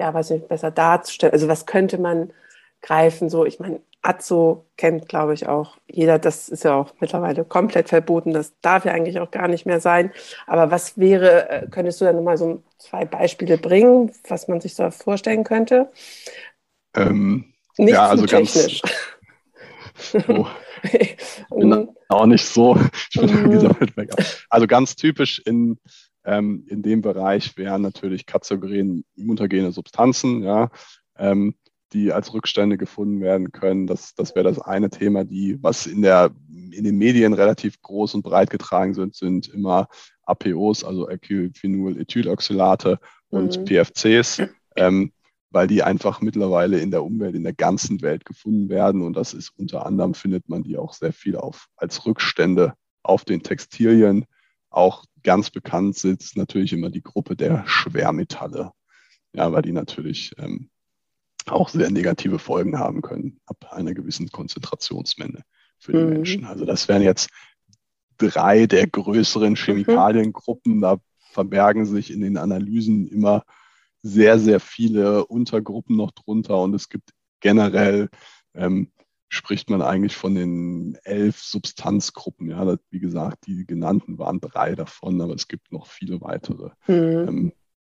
[0.00, 1.32] ja, weiß nicht, besser darzustellen.
[1.32, 2.32] Also was könnte man
[2.80, 3.28] greifen?
[3.28, 6.18] So, ich meine, Azo kennt, glaube ich, auch jeder.
[6.18, 8.32] Das ist ja auch mittlerweile komplett verboten.
[8.32, 10.12] Das darf ja eigentlich auch gar nicht mehr sein.
[10.46, 14.74] Aber was wäre, äh, könntest du da nochmal so zwei Beispiele bringen, was man sich
[14.74, 15.90] so vorstellen könnte?
[16.94, 18.82] Ähm, nicht ja, also technisch.
[18.82, 18.92] Ganz,
[20.28, 20.46] Oh.
[21.56, 22.76] Bin auch nicht so.
[23.12, 24.10] Ich bin gesammelt weg.
[24.50, 25.78] Also ganz typisch in,
[26.24, 30.70] ähm, in dem Bereich wären natürlich Kanzerogen, mutagene Substanzen, ja,
[31.16, 31.54] ähm,
[31.92, 33.86] die als Rückstände gefunden werden können.
[33.86, 38.14] Das, das wäre das eine Thema, die, was in der in den Medien relativ groß
[38.14, 39.88] und breit getragen sind, sind immer
[40.24, 43.64] APOs, also Acylphenol-Ethyloxylate und mhm.
[43.66, 44.42] PFCs.
[44.76, 45.12] Ähm,
[45.52, 49.02] weil die einfach mittlerweile in der Umwelt, in der ganzen Welt gefunden werden.
[49.02, 53.24] Und das ist unter anderem, findet man die auch sehr viel auf, als Rückstände auf
[53.24, 54.24] den Textilien.
[54.70, 58.72] Auch ganz bekannt sitzt natürlich immer die Gruppe der Schwermetalle.
[59.34, 60.70] Ja, weil die natürlich ähm,
[61.46, 65.42] auch sehr negative Folgen haben können ab einer gewissen Konzentrationsmenge
[65.78, 66.10] für die mhm.
[66.10, 66.44] Menschen.
[66.44, 67.30] Also das wären jetzt
[68.18, 69.56] drei der größeren mhm.
[69.56, 70.80] Chemikaliengruppen.
[70.80, 70.98] Da
[71.32, 73.44] verbergen sich in den Analysen immer
[74.02, 78.08] sehr, sehr viele Untergruppen noch drunter und es gibt generell,
[78.54, 78.90] ähm,
[79.28, 82.50] spricht man eigentlich von den elf Substanzgruppen.
[82.50, 86.70] Ja, das, wie gesagt, die genannten waren drei davon, aber es gibt noch viele weitere.
[86.86, 87.28] Mhm.
[87.28, 87.52] Ähm,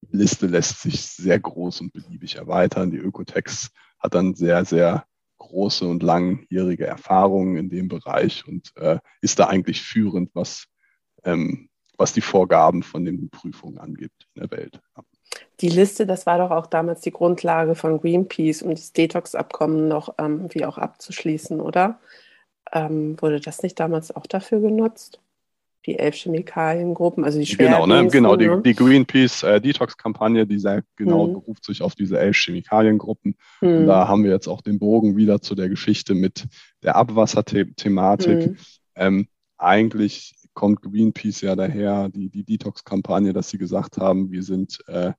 [0.03, 2.91] die Liste lässt sich sehr groß und beliebig erweitern.
[2.91, 5.07] Die Ökotex hat dann sehr, sehr
[5.39, 10.67] große und langjährige Erfahrungen in dem Bereich und äh, ist da eigentlich führend, was,
[11.25, 14.81] ähm, was die Vorgaben von den Prüfungen angeht in der Welt.
[14.97, 15.05] Ja
[15.61, 20.15] die Liste, das war doch auch damals die Grundlage von Greenpeace, um das Detox-Abkommen noch
[20.19, 22.01] ähm, wie auch abzuschließen, oder?
[22.73, 25.21] Ähm, wurde das nicht damals auch dafür genutzt?
[25.87, 28.07] Die elf Chemikaliengruppen, also die Genau, ne?
[28.07, 28.63] genau die, ne?
[28.63, 31.33] die Greenpeace äh, Detox-Kampagne, die sehr genau hm.
[31.33, 33.37] beruft sich auf diese elf Chemikaliengruppen.
[33.59, 33.77] Hm.
[33.79, 36.47] Und da haben wir jetzt auch den Bogen wieder zu der Geschichte mit
[36.83, 38.45] der Abwasserthematik.
[38.45, 38.57] Hm.
[38.95, 44.79] Ähm, eigentlich kommt Greenpeace ja daher, die, die Detox-Kampagne, dass sie gesagt haben, wir sind
[44.87, 45.13] äh,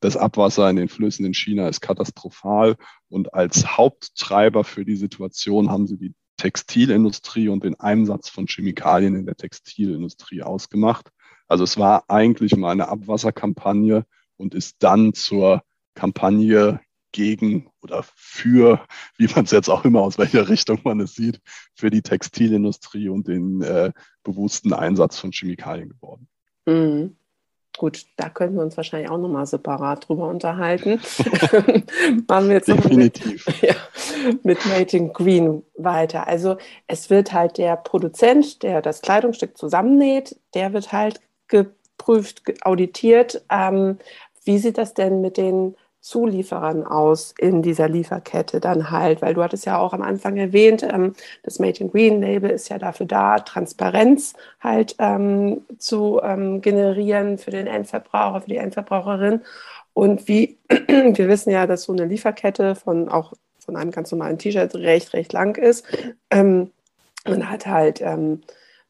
[0.00, 2.76] das Abwasser in den Flüssen in China ist katastrophal
[3.08, 9.14] und als Haupttreiber für die Situation haben sie die Textilindustrie und den Einsatz von Chemikalien
[9.14, 11.10] in der Textilindustrie ausgemacht.
[11.48, 14.06] Also es war eigentlich mal eine Abwasserkampagne
[14.38, 15.62] und ist dann zur
[15.94, 16.80] Kampagne
[17.12, 18.86] gegen oder für,
[19.18, 21.42] wie man es jetzt auch immer aus welcher Richtung man es sieht,
[21.74, 26.26] für die Textilindustrie und den äh, bewussten Einsatz von Chemikalien geworden.
[26.64, 27.16] Mhm.
[27.78, 31.00] Gut, da können wir uns wahrscheinlich auch nochmal separat drüber unterhalten.
[32.28, 33.46] Machen wir jetzt Definitiv.
[33.46, 33.74] Mit, ja,
[34.42, 36.26] mit Mating Green weiter.
[36.26, 36.56] Also
[36.88, 43.42] es wird halt der Produzent, der das Kleidungsstück zusammennäht, der wird halt geprüft, auditiert.
[43.50, 43.98] Ähm,
[44.44, 49.42] wie sieht das denn mit den Zulieferern aus in dieser Lieferkette dann halt, weil du
[49.42, 53.06] hattest ja auch am Anfang erwähnt, ähm, das Made in Green Label ist ja dafür
[53.06, 59.42] da, Transparenz halt ähm, zu ähm, generieren für den Endverbraucher, für die Endverbraucherin.
[59.92, 64.38] Und wie wir wissen ja, dass so eine Lieferkette von auch von einem ganz normalen
[64.38, 65.84] T-Shirt recht, recht lang ist.
[66.30, 66.70] Ähm,
[67.26, 68.40] man hat halt ähm,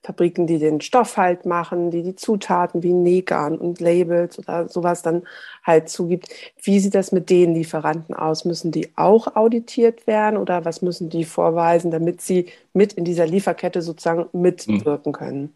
[0.02, 5.02] Fabriken, die den Stoff halt machen, die die Zutaten wie Nähgarn und Labels oder sowas
[5.02, 5.26] dann
[5.62, 6.28] halt zugibt.
[6.62, 8.46] Wie sieht das mit den Lieferanten aus?
[8.46, 13.26] Müssen die auch auditiert werden oder was müssen die vorweisen, damit sie mit in dieser
[13.26, 15.54] Lieferkette sozusagen mitwirken können?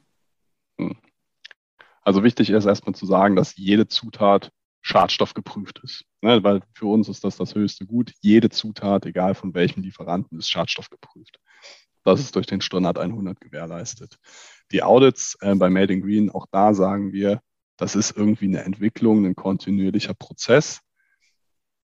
[0.79, 0.97] Hm.
[2.03, 4.53] Also wichtig ist erstmal zu sagen, dass jede Zutat
[4.83, 6.05] schadstoffgeprüft ist.
[6.21, 6.45] Ne?
[6.45, 8.13] Weil für uns ist das das höchste Gut.
[8.21, 11.41] Jede Zutat, egal von welchem Lieferanten, ist schadstoffgeprüft.
[12.05, 14.19] Das ist durch den Standard 100 gewährleistet.
[14.71, 17.41] Die Audits äh, bei Made in Green, auch da sagen wir,
[17.77, 20.81] das ist irgendwie eine Entwicklung, ein kontinuierlicher Prozess.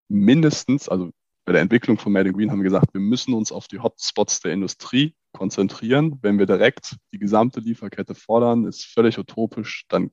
[0.09, 1.11] Mindestens, also
[1.45, 3.81] bei der Entwicklung von Made in Green haben wir gesagt, wir müssen uns auf die
[3.81, 6.19] Hotspots der Industrie konzentrieren.
[6.23, 10.11] Wenn wir direkt die gesamte Lieferkette fordern, ist völlig utopisch, dann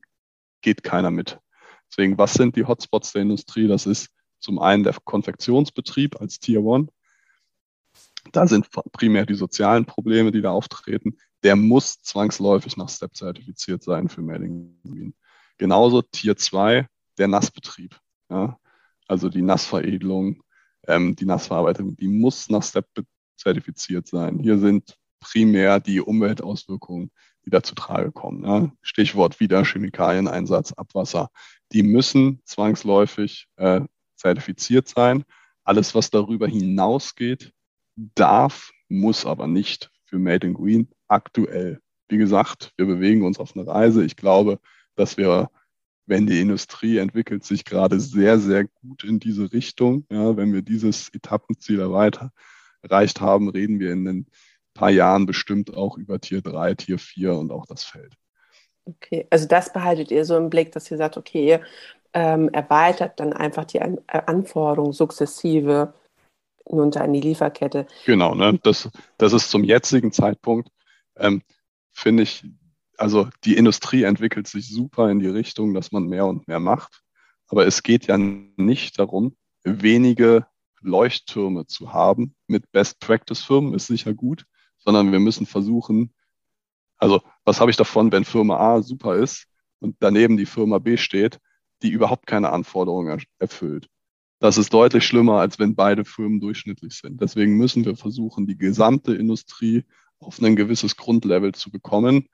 [0.62, 1.38] geht keiner mit.
[1.90, 3.68] Deswegen, was sind die Hotspots der Industrie?
[3.68, 6.88] Das ist zum einen der Konfektionsbetrieb als Tier One.
[8.32, 11.16] Da sind primär die sozialen Probleme, die da auftreten.
[11.42, 15.14] Der muss zwangsläufig nach STEP zertifiziert sein für Green.
[15.56, 17.98] Genauso Tier 2, der Nassbetrieb.
[18.30, 18.58] Ja?
[19.06, 20.42] Also die Nassveredelung,
[20.86, 22.86] ähm, die Nassverarbeitung, die muss nach STEP
[23.36, 24.38] zertifiziert sein.
[24.40, 27.10] Hier sind primär die Umweltauswirkungen,
[27.44, 28.44] die da zu Trage kommen.
[28.44, 28.72] Ja?
[28.82, 31.30] Stichwort wieder Chemikalieneinsatz, Abwasser.
[31.72, 33.82] Die müssen zwangsläufig äh,
[34.16, 35.24] zertifiziert sein.
[35.64, 37.52] Alles, was darüber hinausgeht,
[38.14, 41.80] darf, muss aber nicht für Made in Green aktuell.
[42.08, 44.04] Wie gesagt, wir bewegen uns auf eine Reise.
[44.04, 44.60] Ich glaube,
[44.94, 45.50] dass wir,
[46.06, 50.62] wenn die Industrie entwickelt sich gerade sehr, sehr gut in diese Richtung, ja, wenn wir
[50.62, 54.26] dieses Etappenziel erreicht haben, reden wir in ein
[54.72, 58.14] paar Jahren bestimmt auch über Tier 3, Tier 4 und auch das Feld.
[58.86, 61.60] Okay, also das behaltet ihr so im Blick, dass ihr sagt, okay,
[62.14, 65.92] ähm, erweitert dann einfach die An Anforderungen sukzessive
[66.76, 67.86] unter in die Lieferkette.
[68.04, 68.58] Genau, ne?
[68.62, 70.70] das, das ist zum jetzigen Zeitpunkt,
[71.16, 71.42] ähm,
[71.90, 72.44] finde ich,
[72.96, 77.02] also die Industrie entwickelt sich super in die Richtung, dass man mehr und mehr macht.
[77.48, 80.46] Aber es geht ja nicht darum, wenige
[80.80, 84.44] Leuchttürme zu haben mit Best-Practice-Firmen, ist sicher gut,
[84.78, 86.12] sondern wir müssen versuchen,
[86.98, 89.46] also was habe ich davon, wenn Firma A super ist
[89.78, 91.38] und daneben die Firma B steht,
[91.82, 93.88] die überhaupt keine Anforderungen erfüllt.
[94.40, 97.20] Das ist deutlich schlimmer, als wenn beide Firmen durchschnittlich sind.
[97.20, 99.84] Deswegen müssen wir versuchen, die gesamte Industrie
[100.20, 102.28] auf ein gewisses Grundlevel zu bekommen,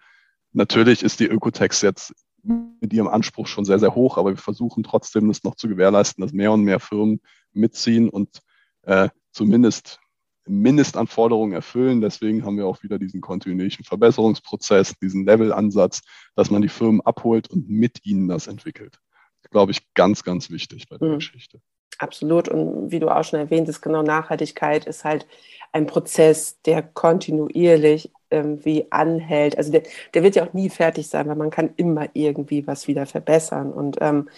[0.54, 4.84] Natürlich ist die Ökotex jetzt mit ihrem Anspruch schon sehr, sehr hoch, aber wir versuchen
[4.84, 7.20] trotzdem, das noch zu gewährleisten, dass mehr und mehr Firmen
[7.52, 8.40] mitziehen und
[8.82, 9.98] äh, zumindest
[10.46, 12.00] Mindestanforderungen erfüllen.
[12.00, 16.02] Deswegen haben wir auch wieder diesen kontinuierlichen Verbesserungsprozess, diesen Levelansatz,
[16.36, 19.00] dass man die Firmen abholt und mit ihnen das entwickelt.
[19.42, 21.14] Das glaube ich, ganz, ganz wichtig bei der mhm.
[21.14, 21.60] Geschichte.
[21.98, 22.48] Absolut.
[22.48, 25.26] Und wie du auch schon erwähnt hast, genau Nachhaltigkeit ist halt
[25.72, 29.58] ein Prozess, der kontinuierlich irgendwie anhält.
[29.58, 32.88] Also der, der wird ja auch nie fertig sein, weil man kann immer irgendwie was
[32.88, 33.72] wieder verbessern.
[33.72, 34.28] Und ähm,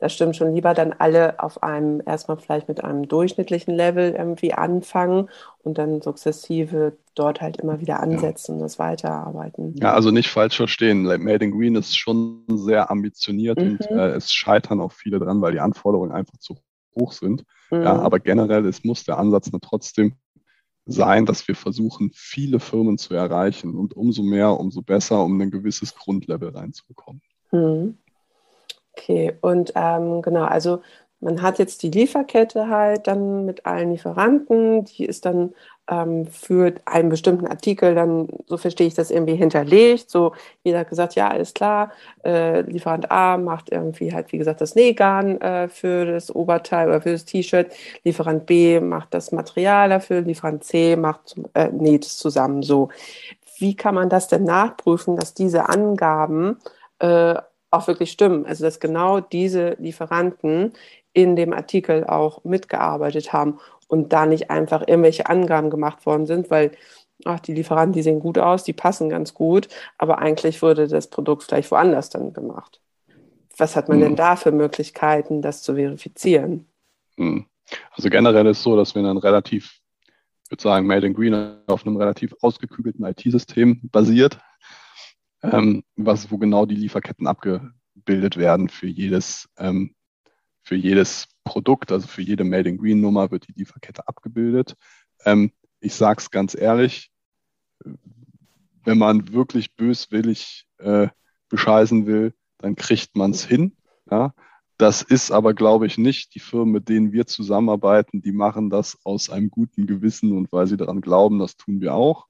[0.00, 4.54] das stimmt schon lieber dann alle auf einem, erstmal vielleicht mit einem durchschnittlichen Level irgendwie
[4.54, 5.28] anfangen
[5.62, 8.54] und dann sukzessive dort halt immer wieder ansetzen ja.
[8.54, 9.74] und das weiterarbeiten.
[9.76, 11.02] Ja, also nicht falsch verstehen.
[11.02, 13.72] Made in Green ist schon sehr ambitioniert mhm.
[13.72, 16.56] und äh, es scheitern auch viele dran, weil die Anforderungen einfach zu
[16.94, 17.44] hoch sind.
[17.70, 17.82] Mhm.
[17.82, 20.14] Ja, aber generell es muss der Ansatz trotzdem
[20.86, 25.50] sein, dass wir versuchen, viele Firmen zu erreichen und umso mehr, umso besser, um ein
[25.50, 27.22] gewisses Grundlevel reinzubekommen.
[27.52, 27.98] Mhm.
[28.92, 30.82] Okay, und ähm, genau, also
[31.20, 35.54] man hat jetzt die Lieferkette halt dann mit allen Lieferanten, die ist dann
[35.90, 40.08] ähm, für einen bestimmten Artikel dann, so verstehe ich das irgendwie hinterlegt.
[40.08, 41.90] So, jeder hat gesagt, ja, alles klar,
[42.24, 47.02] äh, Lieferant A macht irgendwie halt, wie gesagt, das Nähgarn äh, für das Oberteil oder
[47.02, 47.72] für das T-Shirt,
[48.04, 52.88] Lieferant B macht das Material dafür, Lieferant C macht, äh, näht es zusammen so.
[53.58, 56.56] Wie kann man das denn nachprüfen, dass diese Angaben
[56.98, 57.34] äh,
[57.70, 58.46] auch wirklich stimmen?
[58.46, 60.72] Also, dass genau diese Lieferanten
[61.12, 66.50] in dem Artikel auch mitgearbeitet haben und da nicht einfach irgendwelche Angaben gemacht worden sind,
[66.50, 66.72] weil
[67.24, 69.68] ach, die Lieferanten, die sehen gut aus, die passen ganz gut,
[69.98, 72.80] aber eigentlich wurde das Produkt vielleicht woanders dann gemacht.
[73.56, 74.04] Was hat man hm.
[74.04, 76.66] denn da für Möglichkeiten, das zu verifizieren?
[77.16, 77.46] Hm.
[77.92, 79.80] Also generell ist es so, dass wir dann relativ,
[80.44, 84.38] ich würde sagen, Made in Green auf einem relativ ausgekügelten IT-System basiert,
[85.42, 89.94] ähm, was, wo genau die Lieferketten abgebildet werden für jedes, ähm,
[90.70, 94.76] für jedes Produkt, also für jede Made in Green Nummer wird die Lieferkette abgebildet.
[95.24, 97.10] Ähm, ich sage es ganz ehrlich,
[98.84, 101.08] wenn man wirklich böswillig äh,
[101.48, 103.76] bescheißen will, dann kriegt man es hin.
[104.08, 104.32] Ja?
[104.78, 108.96] Das ist aber, glaube ich, nicht die Firmen, mit denen wir zusammenarbeiten, die machen das
[109.02, 112.28] aus einem guten Gewissen und weil sie daran glauben, das tun wir auch.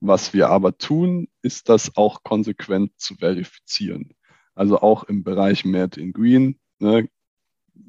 [0.00, 4.12] Was wir aber tun, ist das auch konsequent zu verifizieren.
[4.54, 7.08] Also auch im Bereich Made in Green ne,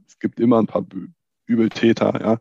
[0.08, 0.86] es gibt immer ein paar
[1.46, 2.20] Übeltäter.
[2.22, 2.40] Ja.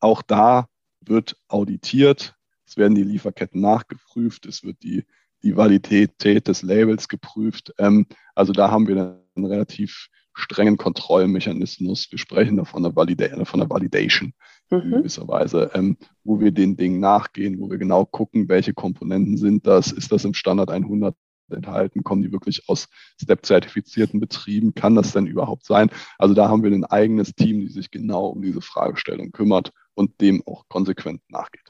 [0.00, 0.68] Auch da
[1.00, 2.34] wird auditiert,
[2.66, 5.04] es werden die Lieferketten nachgeprüft, es wird die
[5.42, 7.72] die Validität des Labels geprüft.
[7.78, 12.10] Ähm, also da haben wir einen relativ strengen Kontrollmechanismus.
[12.10, 14.32] Wir sprechen da von der, Valida von der Validation
[14.70, 14.80] mhm.
[14.80, 19.36] in gewisser Weise, ähm, wo wir den Dingen nachgehen, wo wir genau gucken, welche Komponenten
[19.36, 21.16] sind das, ist das im Standard 100
[21.56, 22.88] enthalten, kommen die wirklich aus
[23.20, 25.90] STEP-zertifizierten Betrieben, kann das denn überhaupt sein?
[26.18, 30.20] Also da haben wir ein eigenes Team, die sich genau um diese Fragestellung kümmert und
[30.20, 31.67] dem auch konsequent nachgeht.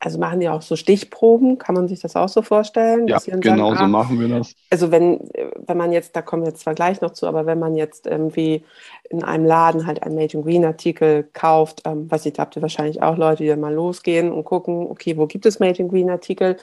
[0.00, 3.08] Also machen die auch so Stichproben, kann man sich das auch so vorstellen?
[3.08, 4.54] Ja, genau sagen, so ah, machen wir das.
[4.70, 5.20] Also wenn,
[5.66, 8.06] wenn man jetzt, da kommen wir jetzt zwar gleich noch zu, aber wenn man jetzt
[8.06, 8.64] irgendwie
[9.08, 12.56] in einem Laden halt einen Made in Green Artikel kauft, ähm, was ich, da habt
[12.56, 15.78] ihr wahrscheinlich auch Leute, die dann mal losgehen und gucken, okay, wo gibt es Made
[15.78, 16.56] in Green Artikel?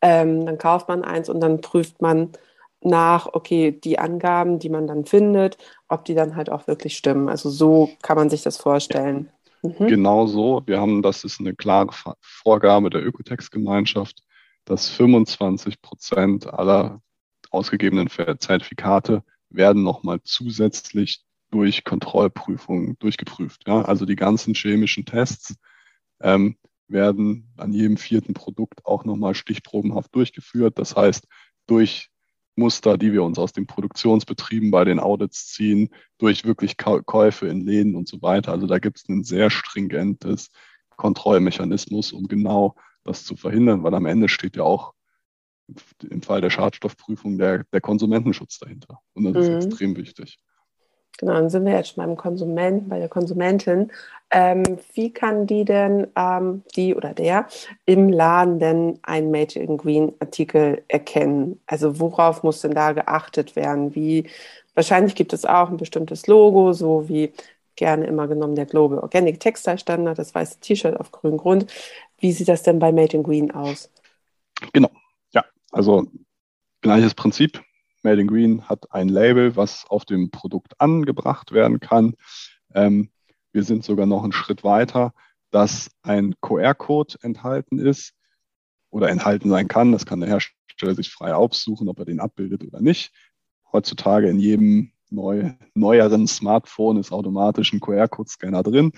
[0.00, 2.30] Ähm, dann kauft man eins und dann prüft man
[2.82, 7.28] nach, okay, die Angaben, die man dann findet, ob die dann halt auch wirklich stimmen.
[7.28, 9.30] Also so kann man sich das vorstellen.
[9.62, 9.86] Mhm.
[9.86, 10.62] Genau so.
[10.66, 11.90] Wir haben, das ist eine klare
[12.20, 14.22] Vorgabe der Ökotex-Gemeinschaft,
[14.64, 17.00] dass 25 Prozent aller
[17.50, 23.62] ausgegebenen Zertifikate werden nochmal zusätzlich durch Kontrollprüfungen durchgeprüft.
[23.66, 23.82] Ja?
[23.82, 25.56] Also die ganzen chemischen Tests
[26.20, 26.56] ähm,
[26.88, 30.78] werden an jedem vierten Produkt auch nochmal stichprobenhaft durchgeführt.
[30.78, 31.26] Das heißt,
[31.66, 32.10] durch
[32.56, 37.60] Muster, die wir uns aus den Produktionsbetrieben bei den Audits ziehen, durch wirklich Käufe in
[37.60, 38.52] Läden und so weiter.
[38.52, 40.50] Also da gibt es ein sehr stringentes
[40.96, 44.94] Kontrollmechanismus, um genau das zu verhindern, weil am Ende steht ja auch
[46.08, 49.00] im Fall der Schadstoffprüfung der, der Konsumentenschutz dahinter.
[49.14, 49.40] Und das mhm.
[49.40, 50.38] ist extrem wichtig.
[51.18, 53.90] Genau, dann sind wir jetzt schon beim Konsumenten, bei der Konsumentin.
[54.30, 57.46] Ähm, wie kann die denn, ähm, die oder der,
[57.86, 61.60] im Laden denn einen Made in Green Artikel erkennen?
[61.66, 63.94] Also worauf muss denn da geachtet werden?
[63.94, 64.28] Wie,
[64.74, 67.32] wahrscheinlich gibt es auch ein bestimmtes Logo, so wie
[67.76, 71.72] gerne immer genommen der Global Organic Textile Standard, das weiße T-Shirt auf grünem Grund.
[72.18, 73.90] Wie sieht das denn bei Made in Green aus?
[74.72, 74.90] Genau,
[75.32, 76.06] ja, also
[76.80, 77.62] gleiches Prinzip.
[78.06, 82.14] Made in Green hat ein Label, was auf dem Produkt angebracht werden kann.
[82.72, 83.10] Ähm,
[83.52, 85.12] wir sind sogar noch einen Schritt weiter,
[85.50, 88.12] dass ein QR-Code enthalten ist
[88.90, 89.90] oder enthalten sein kann.
[89.90, 93.12] Das kann der Hersteller sich frei aussuchen, ob er den abbildet oder nicht.
[93.72, 98.92] Heutzutage in jedem neu, neueren Smartphone ist automatisch ein QR-Code-Scanner drin.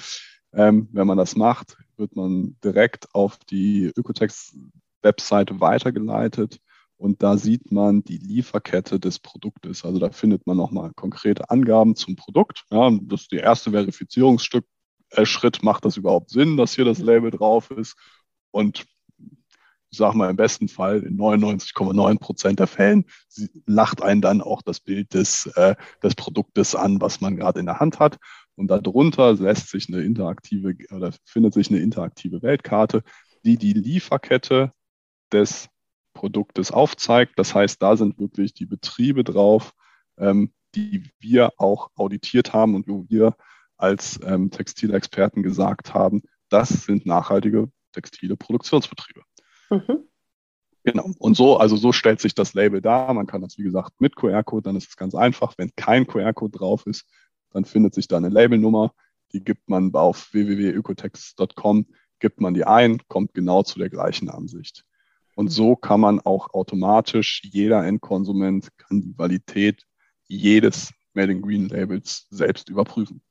[0.52, 6.60] Ähm, wenn man das macht, wird man direkt auf die Ökotex-Webseite weitergeleitet
[6.98, 9.84] und da sieht man die Lieferkette des Produktes.
[9.84, 12.64] Also da findet man nochmal konkrete Angaben zum Produkt.
[12.70, 14.64] Ja, das ist der erste Verifizierungsschritt.
[15.10, 15.24] Äh,
[15.62, 17.96] macht das überhaupt Sinn, dass hier das Label drauf ist?
[18.50, 18.84] Und
[19.90, 23.04] ich sage mal im besten Fall in 99,9 Prozent der Fällen
[23.64, 27.66] lacht einen dann auch das Bild des, äh, des Produktes an, was man gerade in
[27.66, 28.18] der Hand hat.
[28.56, 33.04] Und darunter lässt sich eine interaktive oder findet sich eine interaktive Weltkarte,
[33.44, 34.72] die die Lieferkette
[35.32, 35.68] des
[36.18, 37.38] Produktes aufzeigt.
[37.38, 39.72] Das heißt, da sind wirklich die Betriebe drauf,
[40.16, 43.36] ähm, die wir auch auditiert haben und wo wir
[43.76, 49.22] als ähm, Textilexperten gesagt haben, das sind nachhaltige textile Produktionsbetriebe.
[49.70, 50.08] Mhm.
[50.82, 51.08] Genau.
[51.18, 53.14] Und so, also so stellt sich das Label dar.
[53.14, 55.54] Man kann das, wie gesagt, mit QR-Code, dann ist es ganz einfach.
[55.56, 57.08] Wenn kein QR-Code drauf ist,
[57.52, 58.92] dann findet sich da eine Labelnummer.
[59.32, 61.86] Die gibt man auf www.ökotext.com,
[62.18, 64.84] gibt man die ein, kommt genau zu der gleichen Ansicht.
[65.38, 69.86] Und so kann man auch automatisch, jeder Endkonsument kann die Validität
[70.26, 73.22] jedes Made in Green Labels selbst überprüfen.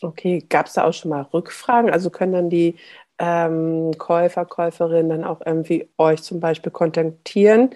[0.00, 1.90] Okay, gab es da auch schon mal Rückfragen?
[1.90, 2.76] Also können dann die
[3.18, 7.74] ähm, Käufer, Käuferinnen dann auch irgendwie euch zum Beispiel kontaktieren?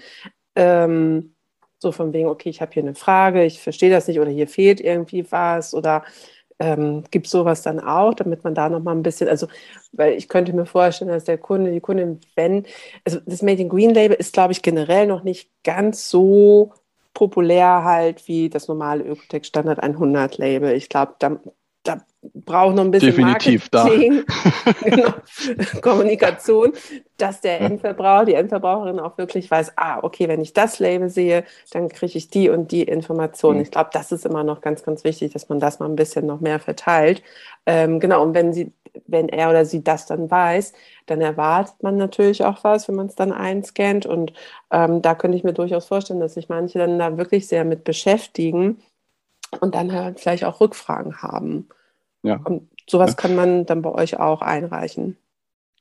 [0.54, 1.34] Ähm,
[1.78, 4.48] so von wegen, okay, ich habe hier eine Frage, ich verstehe das nicht oder hier
[4.48, 6.02] fehlt irgendwie was oder
[6.58, 9.46] ähm, gibt sowas dann auch, damit man da nochmal ein bisschen, also,
[9.92, 12.64] weil ich könnte mir vorstellen, dass der Kunde, die Kundin, wenn,
[13.04, 16.72] also das Made in Green Label ist, glaube ich, generell noch nicht ganz so
[17.14, 20.72] populär halt wie das normale Ökotech Standard 100 Label.
[20.72, 21.65] Ich glaube, da, da
[22.34, 24.24] braucht noch ein bisschen Definitiv Marketing,
[24.82, 25.14] genau,
[25.80, 26.72] Kommunikation,
[27.16, 31.44] dass der Endverbraucher, die Endverbraucherin auch wirklich weiß, ah, okay, wenn ich das Label sehe,
[31.72, 33.58] dann kriege ich die und die Informationen.
[33.58, 33.62] Mhm.
[33.62, 36.26] Ich glaube, das ist immer noch ganz, ganz wichtig, dass man das mal ein bisschen
[36.26, 37.22] noch mehr verteilt.
[37.66, 38.72] Ähm, genau, und wenn sie,
[39.06, 40.72] wenn er oder sie das dann weiß,
[41.06, 44.06] dann erwartet man natürlich auch was, wenn man es dann einscannt.
[44.06, 44.32] Und
[44.70, 47.84] ähm, da könnte ich mir durchaus vorstellen, dass sich manche dann da wirklich sehr mit
[47.84, 48.78] beschäftigen
[49.60, 51.68] und dann halt vielleicht auch Rückfragen haben.
[52.26, 52.36] Ja.
[52.36, 53.16] Und sowas ja.
[53.16, 55.16] kann man dann bei euch auch einreichen.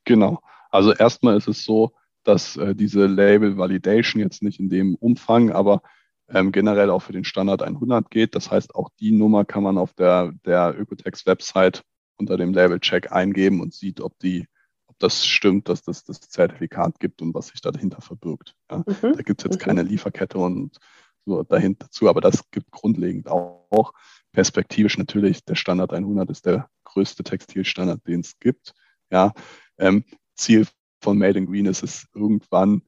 [0.05, 0.41] Genau.
[0.69, 1.91] Also erstmal ist es so,
[2.23, 5.81] dass äh, diese Label Validation jetzt nicht in dem Umfang, aber
[6.29, 8.35] ähm, generell auch für den Standard 100 geht.
[8.35, 11.83] Das heißt, auch die Nummer kann man auf der, der Ökotex-Website
[12.17, 14.47] unter dem Label-Check eingeben und sieht, ob die,
[14.87, 18.55] ob das stimmt, dass das das Zertifikat gibt und was sich dahinter verbirgt.
[18.71, 18.79] Ja.
[18.79, 19.13] Mhm.
[19.15, 19.65] Da gibt es jetzt mhm.
[19.65, 20.77] keine Lieferkette und
[21.25, 23.93] so dahinter zu, aber das gibt grundlegend auch
[24.35, 25.45] perspektivisch natürlich.
[25.45, 28.73] Der Standard 100 ist der größte Textilstandard, den es gibt.
[29.09, 29.33] Ja,
[29.77, 30.03] ähm,
[30.35, 30.67] Ziel
[31.01, 32.81] von Made in Green ist es irgendwann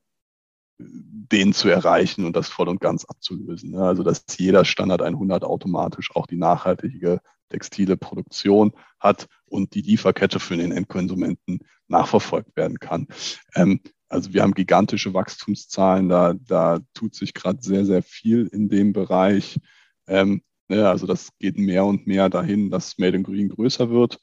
[0.79, 3.71] den zu erreichen und das voll und ganz abzulösen.
[3.71, 3.81] Ne?
[3.81, 10.39] Also dass jeder Standard 100 automatisch auch die nachhaltige textile Produktion hat und die Lieferkette
[10.39, 13.07] für den Endkonsumenten nachverfolgt werden kann.
[13.55, 13.79] Ähm,
[14.09, 18.93] also wir haben gigantische Wachstumszahlen, da, da tut sich gerade sehr, sehr viel in dem
[18.93, 19.59] Bereich.
[20.07, 24.19] Ähm, ne, also das geht mehr und mehr dahin, dass Made in Green größer wird.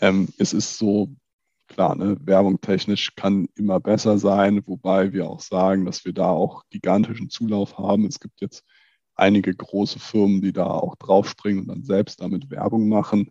[0.00, 1.14] Ähm, es ist so,
[1.68, 6.30] klar, ne, Werbung technisch kann immer besser sein, wobei wir auch sagen, dass wir da
[6.30, 8.06] auch gigantischen Zulauf haben.
[8.06, 8.64] Es gibt jetzt
[9.14, 13.30] einige große Firmen, die da auch draufspringen und dann selbst damit Werbung machen.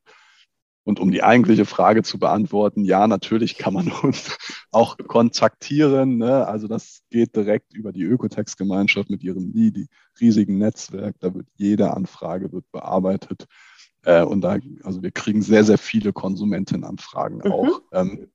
[0.88, 4.38] Und um die eigentliche Frage zu beantworten, ja, natürlich kann man uns
[4.72, 6.18] auch kontaktieren.
[6.18, 6.48] Ne?
[6.48, 9.88] Also das geht direkt über die Ökotex-Gemeinschaft mit ihrem die
[10.22, 11.18] riesigen Netzwerk.
[11.20, 13.48] Da wird jede Anfrage wird bearbeitet.
[14.04, 17.52] Äh, und da, also wir kriegen sehr, sehr viele Konsumentinnenanfragen mhm.
[17.52, 17.82] auch.
[17.92, 18.32] Ähm,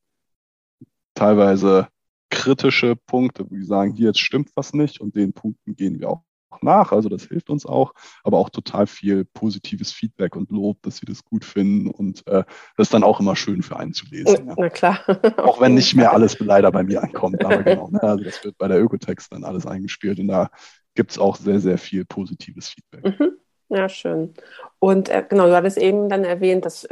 [1.15, 1.89] teilweise
[2.29, 6.11] kritische Punkte, wo die sagen, hier, jetzt stimmt was nicht und den Punkten gehen wir
[6.11, 6.23] auch
[6.61, 7.95] nach, also das hilft uns auch,
[8.25, 12.45] aber auch total viel positives Feedback und Lob, dass sie das gut finden und äh,
[12.77, 14.49] das ist dann auch immer schön für einen zu lesen.
[14.49, 14.55] Ja.
[14.59, 15.01] Na klar.
[15.39, 18.03] auch wenn nicht mehr alles leider bei mir ankommt, aber genau, ne?
[18.03, 20.51] also das wird bei der Ökotext dann alles eingespielt und da
[20.95, 23.19] gibt es auch sehr, sehr viel positives Feedback.
[23.19, 23.37] Mhm.
[23.69, 24.35] Ja, schön.
[24.79, 26.87] Und äh, genau, du hattest eben dann erwähnt, dass,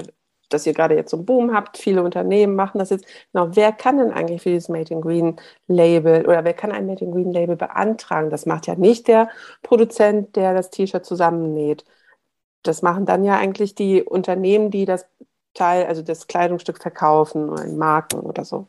[0.50, 3.06] dass ihr gerade jetzt so einen Boom habt, viele Unternehmen machen das jetzt.
[3.32, 5.36] Genau, wer kann denn eigentlich für dieses Made in Green
[5.66, 8.30] Label oder wer kann ein Made in Green Label beantragen?
[8.30, 9.28] Das macht ja nicht der
[9.62, 11.84] Produzent, der das T-Shirt zusammennäht.
[12.62, 15.06] Das machen dann ja eigentlich die Unternehmen, die das
[15.54, 18.66] Teil, also das Kleidungsstück verkaufen oder in Marken oder so.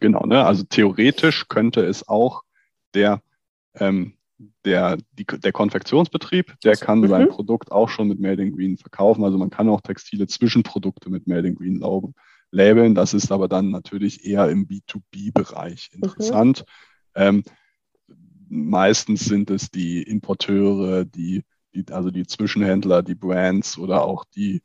[0.00, 0.44] Genau, ne?
[0.44, 2.42] Also theoretisch könnte es auch
[2.94, 3.20] der
[3.74, 4.14] ähm,
[4.64, 7.08] der, die, der Konfektionsbetrieb, der kann mhm.
[7.08, 9.24] sein Produkt auch schon mit Made in Green verkaufen.
[9.24, 11.82] Also man kann auch textile Zwischenprodukte mit Made in Green
[12.50, 12.94] labeln.
[12.94, 16.04] Das ist aber dann natürlich eher im B2B-Bereich mhm.
[16.04, 16.64] interessant.
[17.14, 17.22] Mhm.
[17.22, 17.42] Ähm,
[18.48, 24.62] meistens sind es die Importeure, die, die, also die Zwischenhändler, die Brands oder auch die,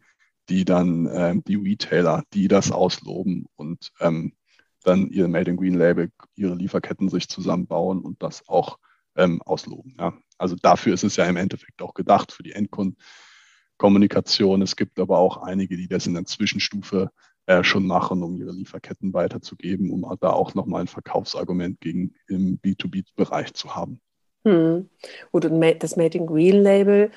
[0.49, 4.33] die dann ähm, die Retailer, die das ausloben und ähm,
[4.83, 8.77] dann ihr Made in Green Label, ihre Lieferketten sich zusammenbauen und das auch
[9.17, 9.95] ähm, ausloben.
[9.99, 10.13] Ja.
[10.37, 14.61] Also dafür ist es ja im Endeffekt auch gedacht, für die Endkundenkommunikation.
[14.61, 17.11] Es gibt aber auch einige, die das in der Zwischenstufe
[17.47, 22.59] äh, schon machen, um ihre Lieferketten weiterzugeben, um da auch nochmal ein Verkaufsargument gegen im
[22.59, 23.99] B2B-Bereich zu haben.
[24.45, 24.89] Hm.
[25.31, 27.11] Gut, und das Made in Green Label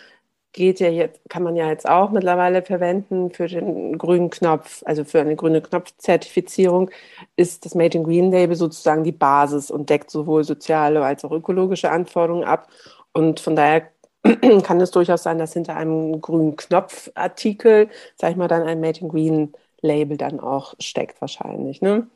[0.53, 5.05] geht ja jetzt, kann man ja jetzt auch mittlerweile verwenden für den grünen Knopf, also
[5.05, 6.91] für eine grüne Knopfzertifizierung,
[7.37, 11.33] ist das Made in Green Label sozusagen die Basis und deckt sowohl soziale als auch
[11.33, 12.69] ökologische Anforderungen ab.
[13.13, 13.89] Und von daher
[14.63, 19.01] kann es durchaus sein, dass hinter einem grünen Knopfartikel, sag ich mal, dann ein Made
[19.01, 22.07] in Green Label dann auch steckt wahrscheinlich, ne?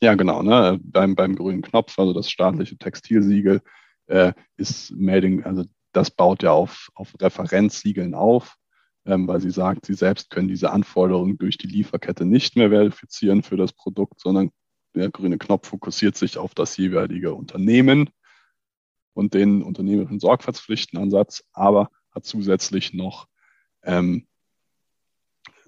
[0.00, 0.78] Ja, genau, ne?
[0.82, 3.62] Beim, beim grünen Knopf, also das staatliche Textilsiegel,
[4.06, 5.64] äh, ist Made in, also
[5.96, 8.56] das baut ja auf, auf Referenzsiegeln auf,
[9.06, 13.42] ähm, weil sie sagt, sie selbst können diese Anforderungen durch die Lieferkette nicht mehr verifizieren
[13.42, 14.50] für das Produkt, sondern
[14.94, 18.10] der grüne Knopf fokussiert sich auf das jeweilige Unternehmen
[19.12, 23.26] und den unternehmerischen Sorgfaltspflichtenansatz, aber hat zusätzlich noch
[23.82, 24.26] ähm,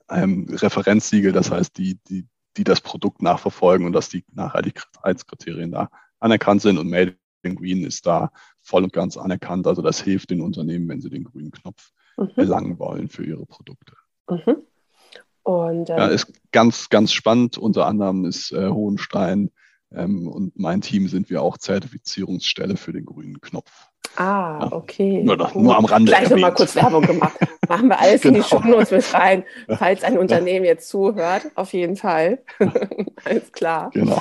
[0.08, 5.90] ein Referenzsiegel, das heißt, die, die, die das Produkt nachverfolgen und dass die Nachhaltigkeitskriterien da
[6.20, 7.16] anerkannt sind und in
[7.54, 9.66] Green ist da voll und ganz anerkannt.
[9.66, 12.30] Also das hilft den Unternehmen, wenn sie den grünen Knopf mhm.
[12.36, 13.94] erlangen wollen für ihre Produkte.
[14.28, 14.56] Mhm.
[15.42, 17.56] Und, ähm, ja, ist ganz, ganz spannend.
[17.56, 19.50] Unter anderem ist äh, Hohenstein
[19.94, 23.70] ähm, und mein Team sind wir auch Zertifizierungsstelle für den grünen Knopf.
[24.16, 25.22] Ah, ja, okay.
[25.22, 25.62] Nur, cool.
[25.62, 26.10] nur, am Rande.
[26.10, 27.36] Gleich nochmal kurz Werbung gemacht.
[27.68, 28.36] Machen wir alles genau.
[28.36, 28.62] in die genau.
[28.62, 31.50] Shownotes mit rein, falls ein Unternehmen jetzt zuhört.
[31.54, 32.42] Auf jeden Fall.
[33.24, 33.90] alles klar.
[33.92, 34.20] Genau.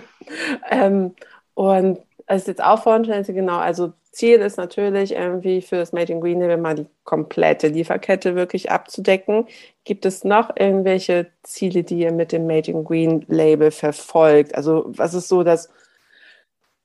[0.70, 1.14] ähm,
[1.54, 1.98] und
[2.36, 6.40] ist jetzt auch vorstellen, genau, also Ziel ist natürlich irgendwie für das Made in Green
[6.40, 9.46] Label mal die komplette Lieferkette wirklich abzudecken.
[9.84, 14.54] Gibt es noch irgendwelche Ziele, die ihr mit dem Made in Green Label verfolgt?
[14.54, 15.70] Also was ist so das,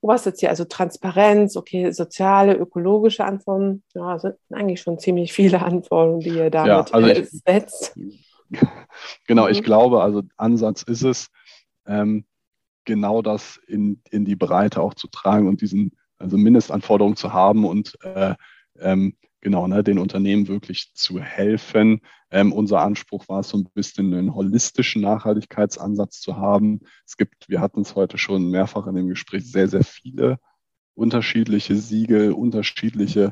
[0.01, 5.63] was jetzt hier, also Transparenz, okay, soziale, ökologische Anforderungen, ja, sind eigentlich schon ziemlich viele
[5.63, 7.95] Anforderungen, die ihr damit ja, also ich, setzt.
[9.27, 9.65] Genau, ich mhm.
[9.65, 11.27] glaube, also Ansatz ist es,
[11.87, 12.25] ähm,
[12.85, 17.65] genau das in, in die Breite auch zu tragen und diesen also Mindestanforderungen zu haben
[17.65, 18.35] und äh,
[18.79, 22.01] ähm, genau, ne, den Unternehmen wirklich zu helfen.
[22.31, 26.81] Ähm, unser Anspruch war es so ein bisschen einen holistischen Nachhaltigkeitsansatz zu haben.
[27.05, 30.39] Es gibt, wir hatten es heute schon mehrfach in dem Gespräch, sehr, sehr viele
[30.95, 33.31] unterschiedliche Siegel, unterschiedliche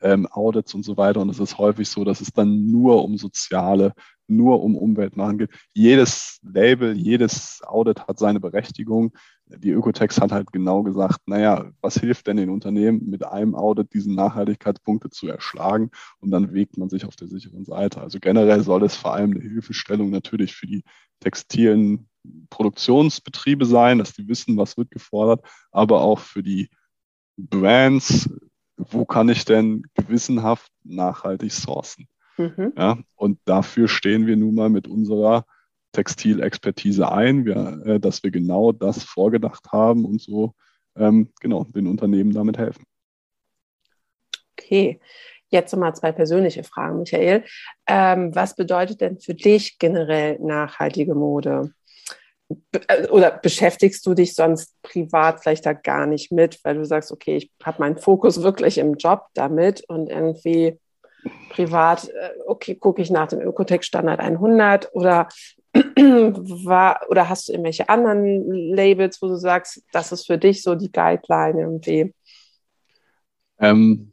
[0.00, 1.20] ähm, Audits und so weiter.
[1.20, 3.92] Und es ist häufig so, dass es dann nur um soziale,
[4.28, 5.50] nur um Umweltmachen geht.
[5.72, 9.16] Jedes Label, jedes Audit hat seine Berechtigung.
[9.46, 13.94] Die Ökotex hat halt genau gesagt, naja, was hilft denn den Unternehmen, mit einem Audit
[13.94, 15.90] diesen Nachhaltigkeitspunkte zu erschlagen?
[16.18, 18.00] Und dann wägt man sich auf der sicheren Seite.
[18.00, 20.82] Also generell soll es vor allem eine Hilfestellung natürlich für die
[21.20, 22.08] textilen
[22.50, 26.68] Produktionsbetriebe sein, dass die wissen, was wird gefordert, aber auch für die
[27.36, 28.28] Brands,
[28.76, 32.08] wo kann ich denn gewissenhaft nachhaltig sourcen?
[32.36, 32.72] Mhm.
[32.76, 35.46] Ja, und dafür stehen wir nun mal mit unserer
[35.92, 40.54] Textilexpertise ein, wir, äh, dass wir genau das vorgedacht haben und so
[40.96, 42.84] ähm, genau den Unternehmen damit helfen.
[44.58, 45.00] Okay,
[45.48, 47.44] jetzt nochmal zwei persönliche Fragen, Michael.
[47.86, 51.72] Ähm, was bedeutet denn für dich generell nachhaltige Mode?
[52.88, 57.12] Äh, oder beschäftigst du dich sonst privat vielleicht da gar nicht mit, weil du sagst,
[57.12, 60.78] okay, ich habe meinen Fokus wirklich im Job damit und irgendwie
[61.50, 65.28] privat, äh, okay, gucke ich nach dem Ökotech-Standard 100 oder
[65.74, 70.74] war, oder hast du irgendwelche anderen Labels, wo du sagst, das ist für dich so
[70.74, 72.14] die Guideline irgendwie?
[73.58, 74.12] Ähm,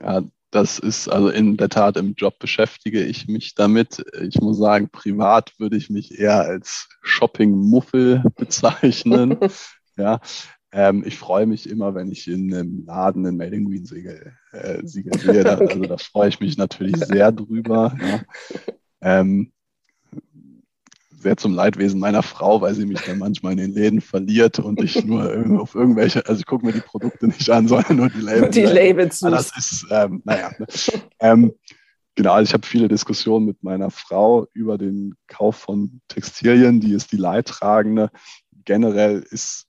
[0.00, 4.04] ja, das ist also in der Tat im Job beschäftige ich mich damit.
[4.20, 9.36] Ich muss sagen, privat würde ich mich eher als Shopping-Muffel bezeichnen.
[9.96, 10.20] ja,
[10.72, 14.32] ähm, ich freue mich immer, wenn ich in einem Laden ein Made in Green Siegel,
[14.52, 15.44] äh, Siegel sehe.
[15.44, 15.72] Da, okay.
[15.72, 17.96] Also da freue ich mich natürlich sehr drüber.
[18.00, 18.20] Ja.
[19.00, 19.52] Ähm,
[21.20, 24.82] sehr zum Leidwesen meiner Frau, weil sie mich dann manchmal in den Läden verliert und
[24.82, 28.20] ich nur auf irgendwelche, also ich gucke mir die Produkte nicht an, sondern nur die
[28.20, 28.54] Labels.
[28.54, 29.20] Die Labels.
[29.20, 30.52] Ja, das ist, ähm, naja.
[30.58, 30.66] Ne.
[31.20, 31.52] ähm,
[32.14, 36.92] genau, also ich habe viele Diskussionen mit meiner Frau über den Kauf von Textilien, die
[36.92, 38.10] ist die Leidtragende.
[38.64, 39.68] Generell ist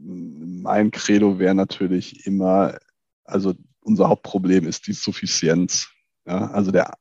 [0.00, 2.78] mein Credo wäre natürlich immer,
[3.24, 5.88] also unser Hauptproblem ist die Suffizienz.
[6.26, 6.92] Ja, also der,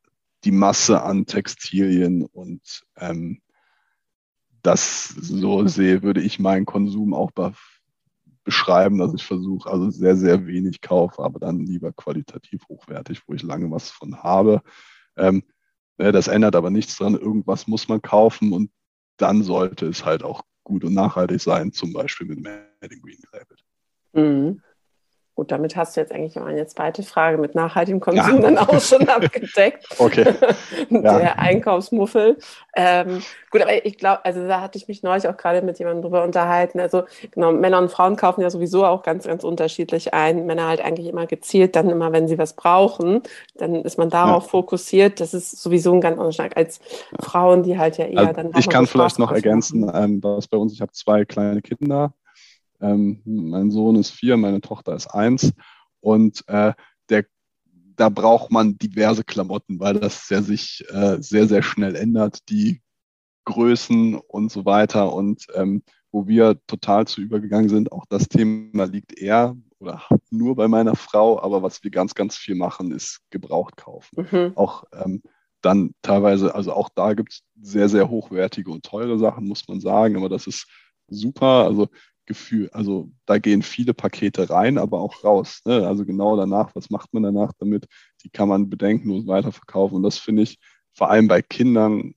[0.43, 3.41] die Masse an Textilien und ähm,
[4.67, 7.53] das so sehe, würde ich meinen Konsum auch be
[8.43, 13.33] beschreiben, dass ich versuche, also sehr, sehr wenig kaufe, aber dann lieber qualitativ hochwertig, wo
[13.33, 14.61] ich lange was von habe.
[15.17, 15.43] Ähm,
[15.97, 17.15] ne, das ändert aber nichts dran.
[17.15, 18.71] Irgendwas muss man kaufen und
[19.17, 23.19] dann sollte es halt auch gut und nachhaltig sein, zum Beispiel mit Made in Green
[23.29, 23.65] gelabelt.
[24.13, 24.61] Mhm.
[25.37, 28.41] Gut, damit hast du jetzt eigentlich meine zweite Frage mit nachhaltigem Konsum ja.
[28.41, 29.85] dann auch schon abgedeckt.
[29.99, 30.33] Okay.
[30.89, 31.33] Der ja.
[31.37, 32.39] Einkaufsmuffel.
[32.75, 33.21] Ähm,
[33.51, 36.23] gut, aber ich glaube, also da hatte ich mich neulich auch gerade mit jemandem drüber
[36.23, 36.79] unterhalten.
[36.79, 40.47] Also genau, Männer und Frauen kaufen ja sowieso auch ganz, ganz unterschiedlich ein.
[40.47, 43.21] Männer halt eigentlich immer gezielt, dann immer, wenn sie was brauchen,
[43.57, 44.49] dann ist man darauf ja.
[44.49, 45.19] fokussiert.
[45.19, 46.79] Das ist sowieso ein ganz Unterschied als
[47.19, 48.51] Frauen, die halt ja eher also dann.
[48.57, 52.15] Ich kann vielleicht noch ergänzen, ähm, was bei uns, ich habe zwei kleine Kinder
[52.81, 55.53] ähm, mein Sohn ist vier, meine Tochter ist eins.
[55.99, 56.73] Und äh,
[57.09, 57.25] der,
[57.95, 62.81] da braucht man diverse Klamotten, weil das ja sich äh, sehr, sehr schnell ändert, die
[63.45, 65.13] Größen und so weiter.
[65.13, 70.55] Und ähm, wo wir total zu übergegangen sind, auch das Thema liegt eher oder nur
[70.55, 74.27] bei meiner Frau, aber was wir ganz, ganz viel machen, ist gebraucht kaufen.
[74.31, 74.53] Mhm.
[74.55, 75.21] Auch ähm,
[75.61, 79.79] dann teilweise, also auch da gibt es sehr, sehr hochwertige und teure Sachen, muss man
[79.79, 80.67] sagen, aber das ist
[81.07, 81.65] super.
[81.65, 81.89] Also
[82.27, 82.69] Gefühl.
[82.71, 85.61] Also da gehen viele Pakete rein, aber auch raus.
[85.65, 85.87] Ne?
[85.87, 87.87] Also genau danach, was macht man danach damit?
[88.23, 89.95] Die kann man bedenkenlos weiterverkaufen.
[89.97, 90.59] Und das finde ich
[90.93, 92.13] vor allem bei Kindern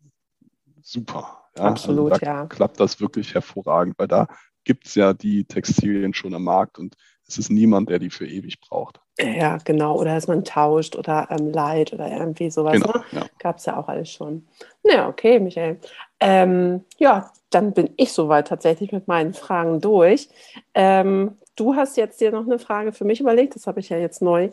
[0.82, 1.44] super.
[1.56, 1.64] Ja?
[1.64, 2.46] Absolut, also da ja.
[2.46, 4.28] Klappt das wirklich hervorragend, weil da
[4.64, 6.96] gibt es ja die Textilien schon am Markt und
[7.30, 9.00] es ist niemand, der die für ewig braucht.
[9.18, 9.96] Ja, genau.
[9.96, 12.74] Oder dass man tauscht oder ähm, leiht oder irgendwie sowas.
[12.74, 13.04] Genau, ne?
[13.12, 13.26] ja.
[13.38, 14.46] Gab es ja auch alles schon.
[14.82, 15.78] Ja, okay, Michael.
[16.20, 20.28] Ähm, ja, dann bin ich soweit tatsächlich mit meinen Fragen durch.
[20.74, 23.54] Ähm, du hast jetzt dir noch eine Frage für mich überlegt.
[23.54, 24.50] Das habe ich ja jetzt neu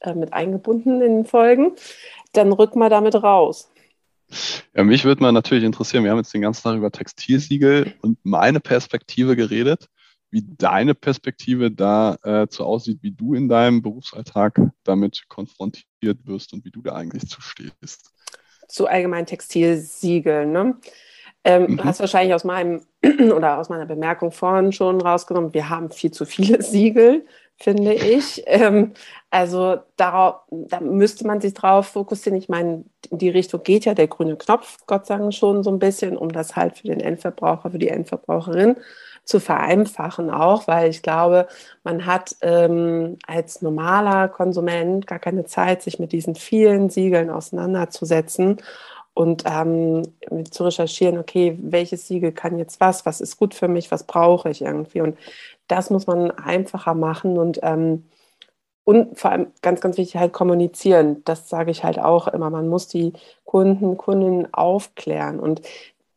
[0.00, 1.72] äh, mit eingebunden in den Folgen.
[2.32, 3.70] Dann rück mal damit raus.
[4.74, 8.18] Ja, mich würde mal natürlich interessieren, wir haben jetzt den ganzen Tag über Textilsiegel und
[8.24, 9.88] meine Perspektive geredet,
[10.30, 16.52] wie deine Perspektive da äh, so aussieht, wie du in deinem Berufsalltag damit konfrontiert wirst
[16.52, 18.12] und wie du da eigentlich zu stehst.
[18.68, 20.76] Zu allgemeinen Textilsiegeln, ne?
[21.44, 21.84] Ähm, mhm.
[21.84, 22.82] Hast wahrscheinlich aus meinem
[23.34, 27.24] oder aus meiner Bemerkung vorhin schon rausgenommen, wir haben viel zu viele Siegel
[27.58, 28.44] finde ich.
[28.58, 28.94] Ähm,
[29.30, 32.38] also darauf, da müsste man sich drauf fokussieren.
[32.38, 35.70] Ich meine, in die Richtung geht ja der grüne Knopf, Gott sei Dank schon so
[35.70, 38.76] ein bisschen, um das halt für den Endverbraucher, für die Endverbraucherin
[39.24, 41.46] zu vereinfachen auch, weil ich glaube,
[41.84, 48.56] man hat ähm, als normaler Konsument gar keine Zeit, sich mit diesen vielen Siegeln auseinanderzusetzen
[49.18, 50.04] und ähm,
[50.48, 54.48] zu recherchieren, okay, welches Siegel kann jetzt was, was ist gut für mich, was brauche
[54.48, 55.00] ich irgendwie.
[55.00, 55.18] Und
[55.66, 58.04] das muss man einfacher machen und, ähm,
[58.84, 61.24] und vor allem ganz, ganz wichtig halt kommunizieren.
[61.24, 62.48] Das sage ich halt auch immer.
[62.50, 63.12] Man muss die
[63.44, 65.40] Kunden, Kundinnen aufklären.
[65.40, 65.62] Und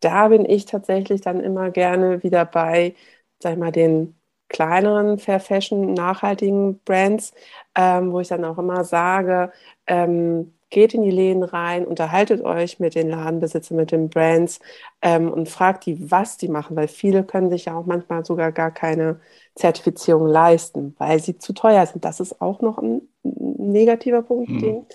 [0.01, 2.93] da bin ich tatsächlich dann immer gerne wieder bei,
[3.39, 4.15] sag ich mal, den
[4.47, 7.33] kleineren Fair Fashion, nachhaltigen Brands,
[7.75, 9.51] ähm, wo ich dann auch immer sage,
[9.87, 14.59] ähm, geht in die Läden rein, unterhaltet euch mit den Ladenbesitzern, mit den Brands
[15.01, 18.51] ähm, und fragt die, was die machen, weil viele können sich ja auch manchmal sogar
[18.51, 19.19] gar keine
[19.55, 22.03] Zertifizierung leisten, weil sie zu teuer sind.
[22.05, 24.59] Das ist auch noch ein negativer Punkt, mhm.
[24.59, 24.85] den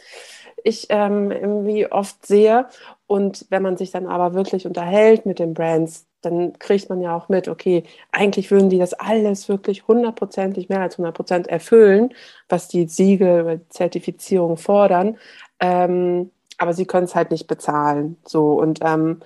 [0.64, 2.66] ich ähm, irgendwie oft sehe.
[3.06, 7.16] Und wenn man sich dann aber wirklich unterhält mit den Brands, dann kriegt man ja
[7.16, 12.12] auch mit, okay, eigentlich würden die das alles wirklich hundertprozentig, mehr als hundertprozentig erfüllen,
[12.48, 15.18] was die Siegel oder Zertifizierung fordern.
[15.60, 18.16] Ähm, aber sie können es halt nicht bezahlen.
[18.24, 19.20] So und ähm,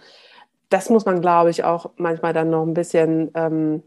[0.68, 3.82] das muss man, glaube ich, auch manchmal dann noch ein bisschen ähm,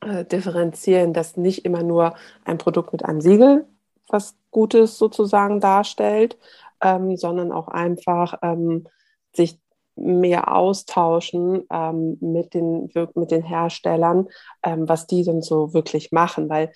[0.00, 2.14] äh, differenzieren, dass nicht immer nur
[2.44, 3.66] ein Produkt mit einem Siegel
[4.08, 6.38] was Gutes sozusagen darstellt,
[6.80, 8.86] ähm, sondern auch einfach ähm,
[9.34, 9.58] sich
[9.96, 14.28] mehr austauschen ähm, mit, den, mit den Herstellern,
[14.62, 16.48] ähm, was die denn so wirklich machen.
[16.48, 16.72] Weil,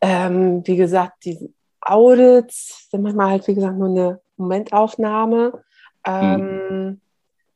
[0.00, 5.62] ähm, wie gesagt, die Audits sind manchmal halt, wie gesagt, nur eine Momentaufnahme.
[6.06, 7.00] Mhm.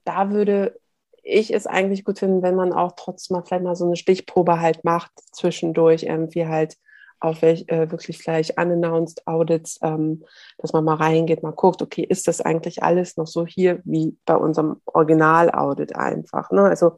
[0.05, 0.79] Da würde
[1.23, 4.61] ich es eigentlich gut finden, wenn man auch trotzdem mal vielleicht mal so eine Stichprobe
[4.61, 6.77] halt macht, zwischendurch irgendwie halt
[7.21, 10.25] auf welch, äh, wirklich gleich unannounced Audits, ähm,
[10.59, 14.17] dass man mal reingeht, mal guckt, okay, ist das eigentlich alles noch so hier wie
[14.27, 16.51] bei unserem Original-Audit einfach.
[16.51, 16.63] Ne?
[16.63, 16.97] Also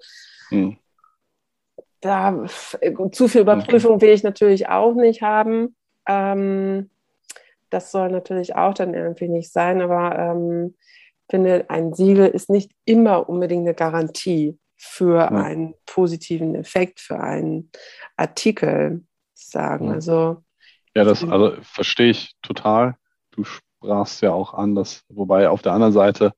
[0.48, 0.78] hm.
[2.00, 2.46] da
[3.12, 5.76] zu viel Überprüfung will ich natürlich auch nicht haben.
[6.08, 6.88] Ähm,
[7.74, 10.74] das soll natürlich auch dann irgendwie nicht sein, aber ähm,
[11.28, 15.28] finde, ein Siegel ist nicht immer unbedingt eine Garantie für ja.
[15.28, 17.70] einen positiven Effekt, für einen
[18.16, 19.04] Artikel
[19.34, 19.90] sagen.
[19.90, 20.42] Also
[20.94, 22.96] ja, das also verstehe ich total.
[23.32, 26.32] Du sprachst ja auch an, dass, wobei auf der anderen Seite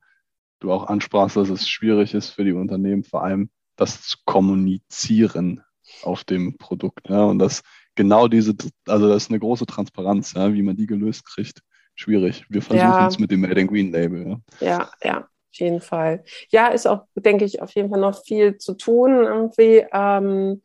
[0.61, 5.63] du auch ansprachst, dass es schwierig ist für die Unternehmen, vor allem das zu kommunizieren
[6.03, 7.11] auf dem Produkt.
[7.11, 7.63] Ja, und das
[7.97, 8.55] genau diese,
[8.87, 11.61] also das ist eine große Transparenz, ja, wie man die gelöst kriegt.
[11.95, 12.45] Schwierig.
[12.49, 13.09] Wir versuchen ja.
[13.09, 14.37] es mit dem Made in Green Label.
[14.61, 14.67] Ja.
[14.67, 16.23] ja, ja, auf jeden Fall.
[16.51, 19.87] Ja, ist auch, denke ich, auf jeden Fall noch viel zu tun irgendwie.
[19.93, 20.61] Ähm,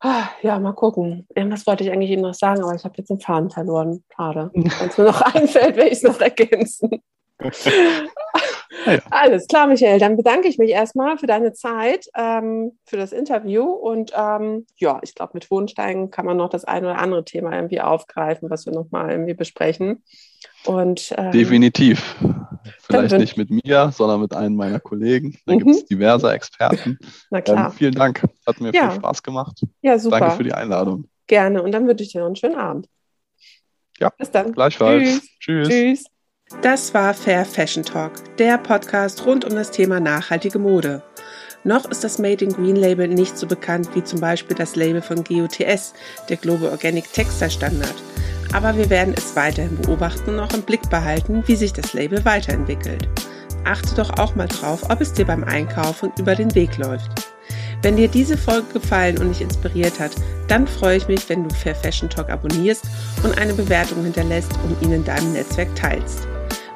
[0.00, 1.26] Ah, ja, mal gucken.
[1.34, 4.04] Irgendwas wollte ich eigentlich eben noch sagen, aber ich habe jetzt den Faden verloren.
[4.14, 4.50] Schade.
[4.52, 7.02] Wenn es mir noch einfällt, werde ich es noch ergänzen.
[8.86, 8.98] ja.
[9.10, 9.98] Alles klar, Michael.
[9.98, 13.64] Dann bedanke ich mich erstmal für deine Zeit, ähm, für das Interview.
[13.64, 17.54] Und ähm, ja, ich glaube, mit Wohnsteigen kann man noch das eine oder andere Thema
[17.54, 20.02] irgendwie aufgreifen, was wir nochmal irgendwie besprechen.
[20.64, 22.16] Und, ähm, Definitiv.
[22.82, 25.38] Vielleicht nicht mit mir, sondern mit einem meiner Kollegen.
[25.46, 25.58] Da mhm.
[25.58, 26.98] gibt es diverse Experten.
[27.30, 27.66] Na klar.
[27.66, 28.22] Ähm, vielen Dank.
[28.46, 28.90] Hat mir ja.
[28.90, 29.60] viel Spaß gemacht.
[29.82, 30.20] Ja, super.
[30.20, 31.08] Danke für die Einladung.
[31.26, 31.62] Gerne.
[31.62, 32.88] Und dann wünsche ich dir noch einen schönen Abend.
[33.98, 34.10] Ja.
[34.18, 34.52] Bis dann.
[34.52, 35.02] Gleichfalls.
[35.04, 35.30] Tschüss.
[35.40, 35.68] Tschüss.
[35.68, 36.04] Tschüss.
[36.62, 41.02] Das war Fair Fashion Talk, der Podcast rund um das Thema nachhaltige Mode.
[41.64, 45.02] Noch ist das Made in Green Label nicht so bekannt wie zum Beispiel das Label
[45.02, 45.94] von GOTS,
[46.28, 47.94] der Global Organic Textile Standard
[48.52, 52.24] aber wir werden es weiterhin beobachten und auch im Blick behalten, wie sich das Label
[52.24, 53.08] weiterentwickelt.
[53.64, 57.10] Achte doch auch mal drauf, ob es dir beim Einkaufen über den Weg läuft.
[57.82, 60.12] Wenn dir diese Folge gefallen und dich inspiriert hat,
[60.48, 62.84] dann freue ich mich, wenn du Fair Fashion Talk abonnierst
[63.22, 66.26] und eine Bewertung hinterlässt und ihn in deinem Netzwerk teilst.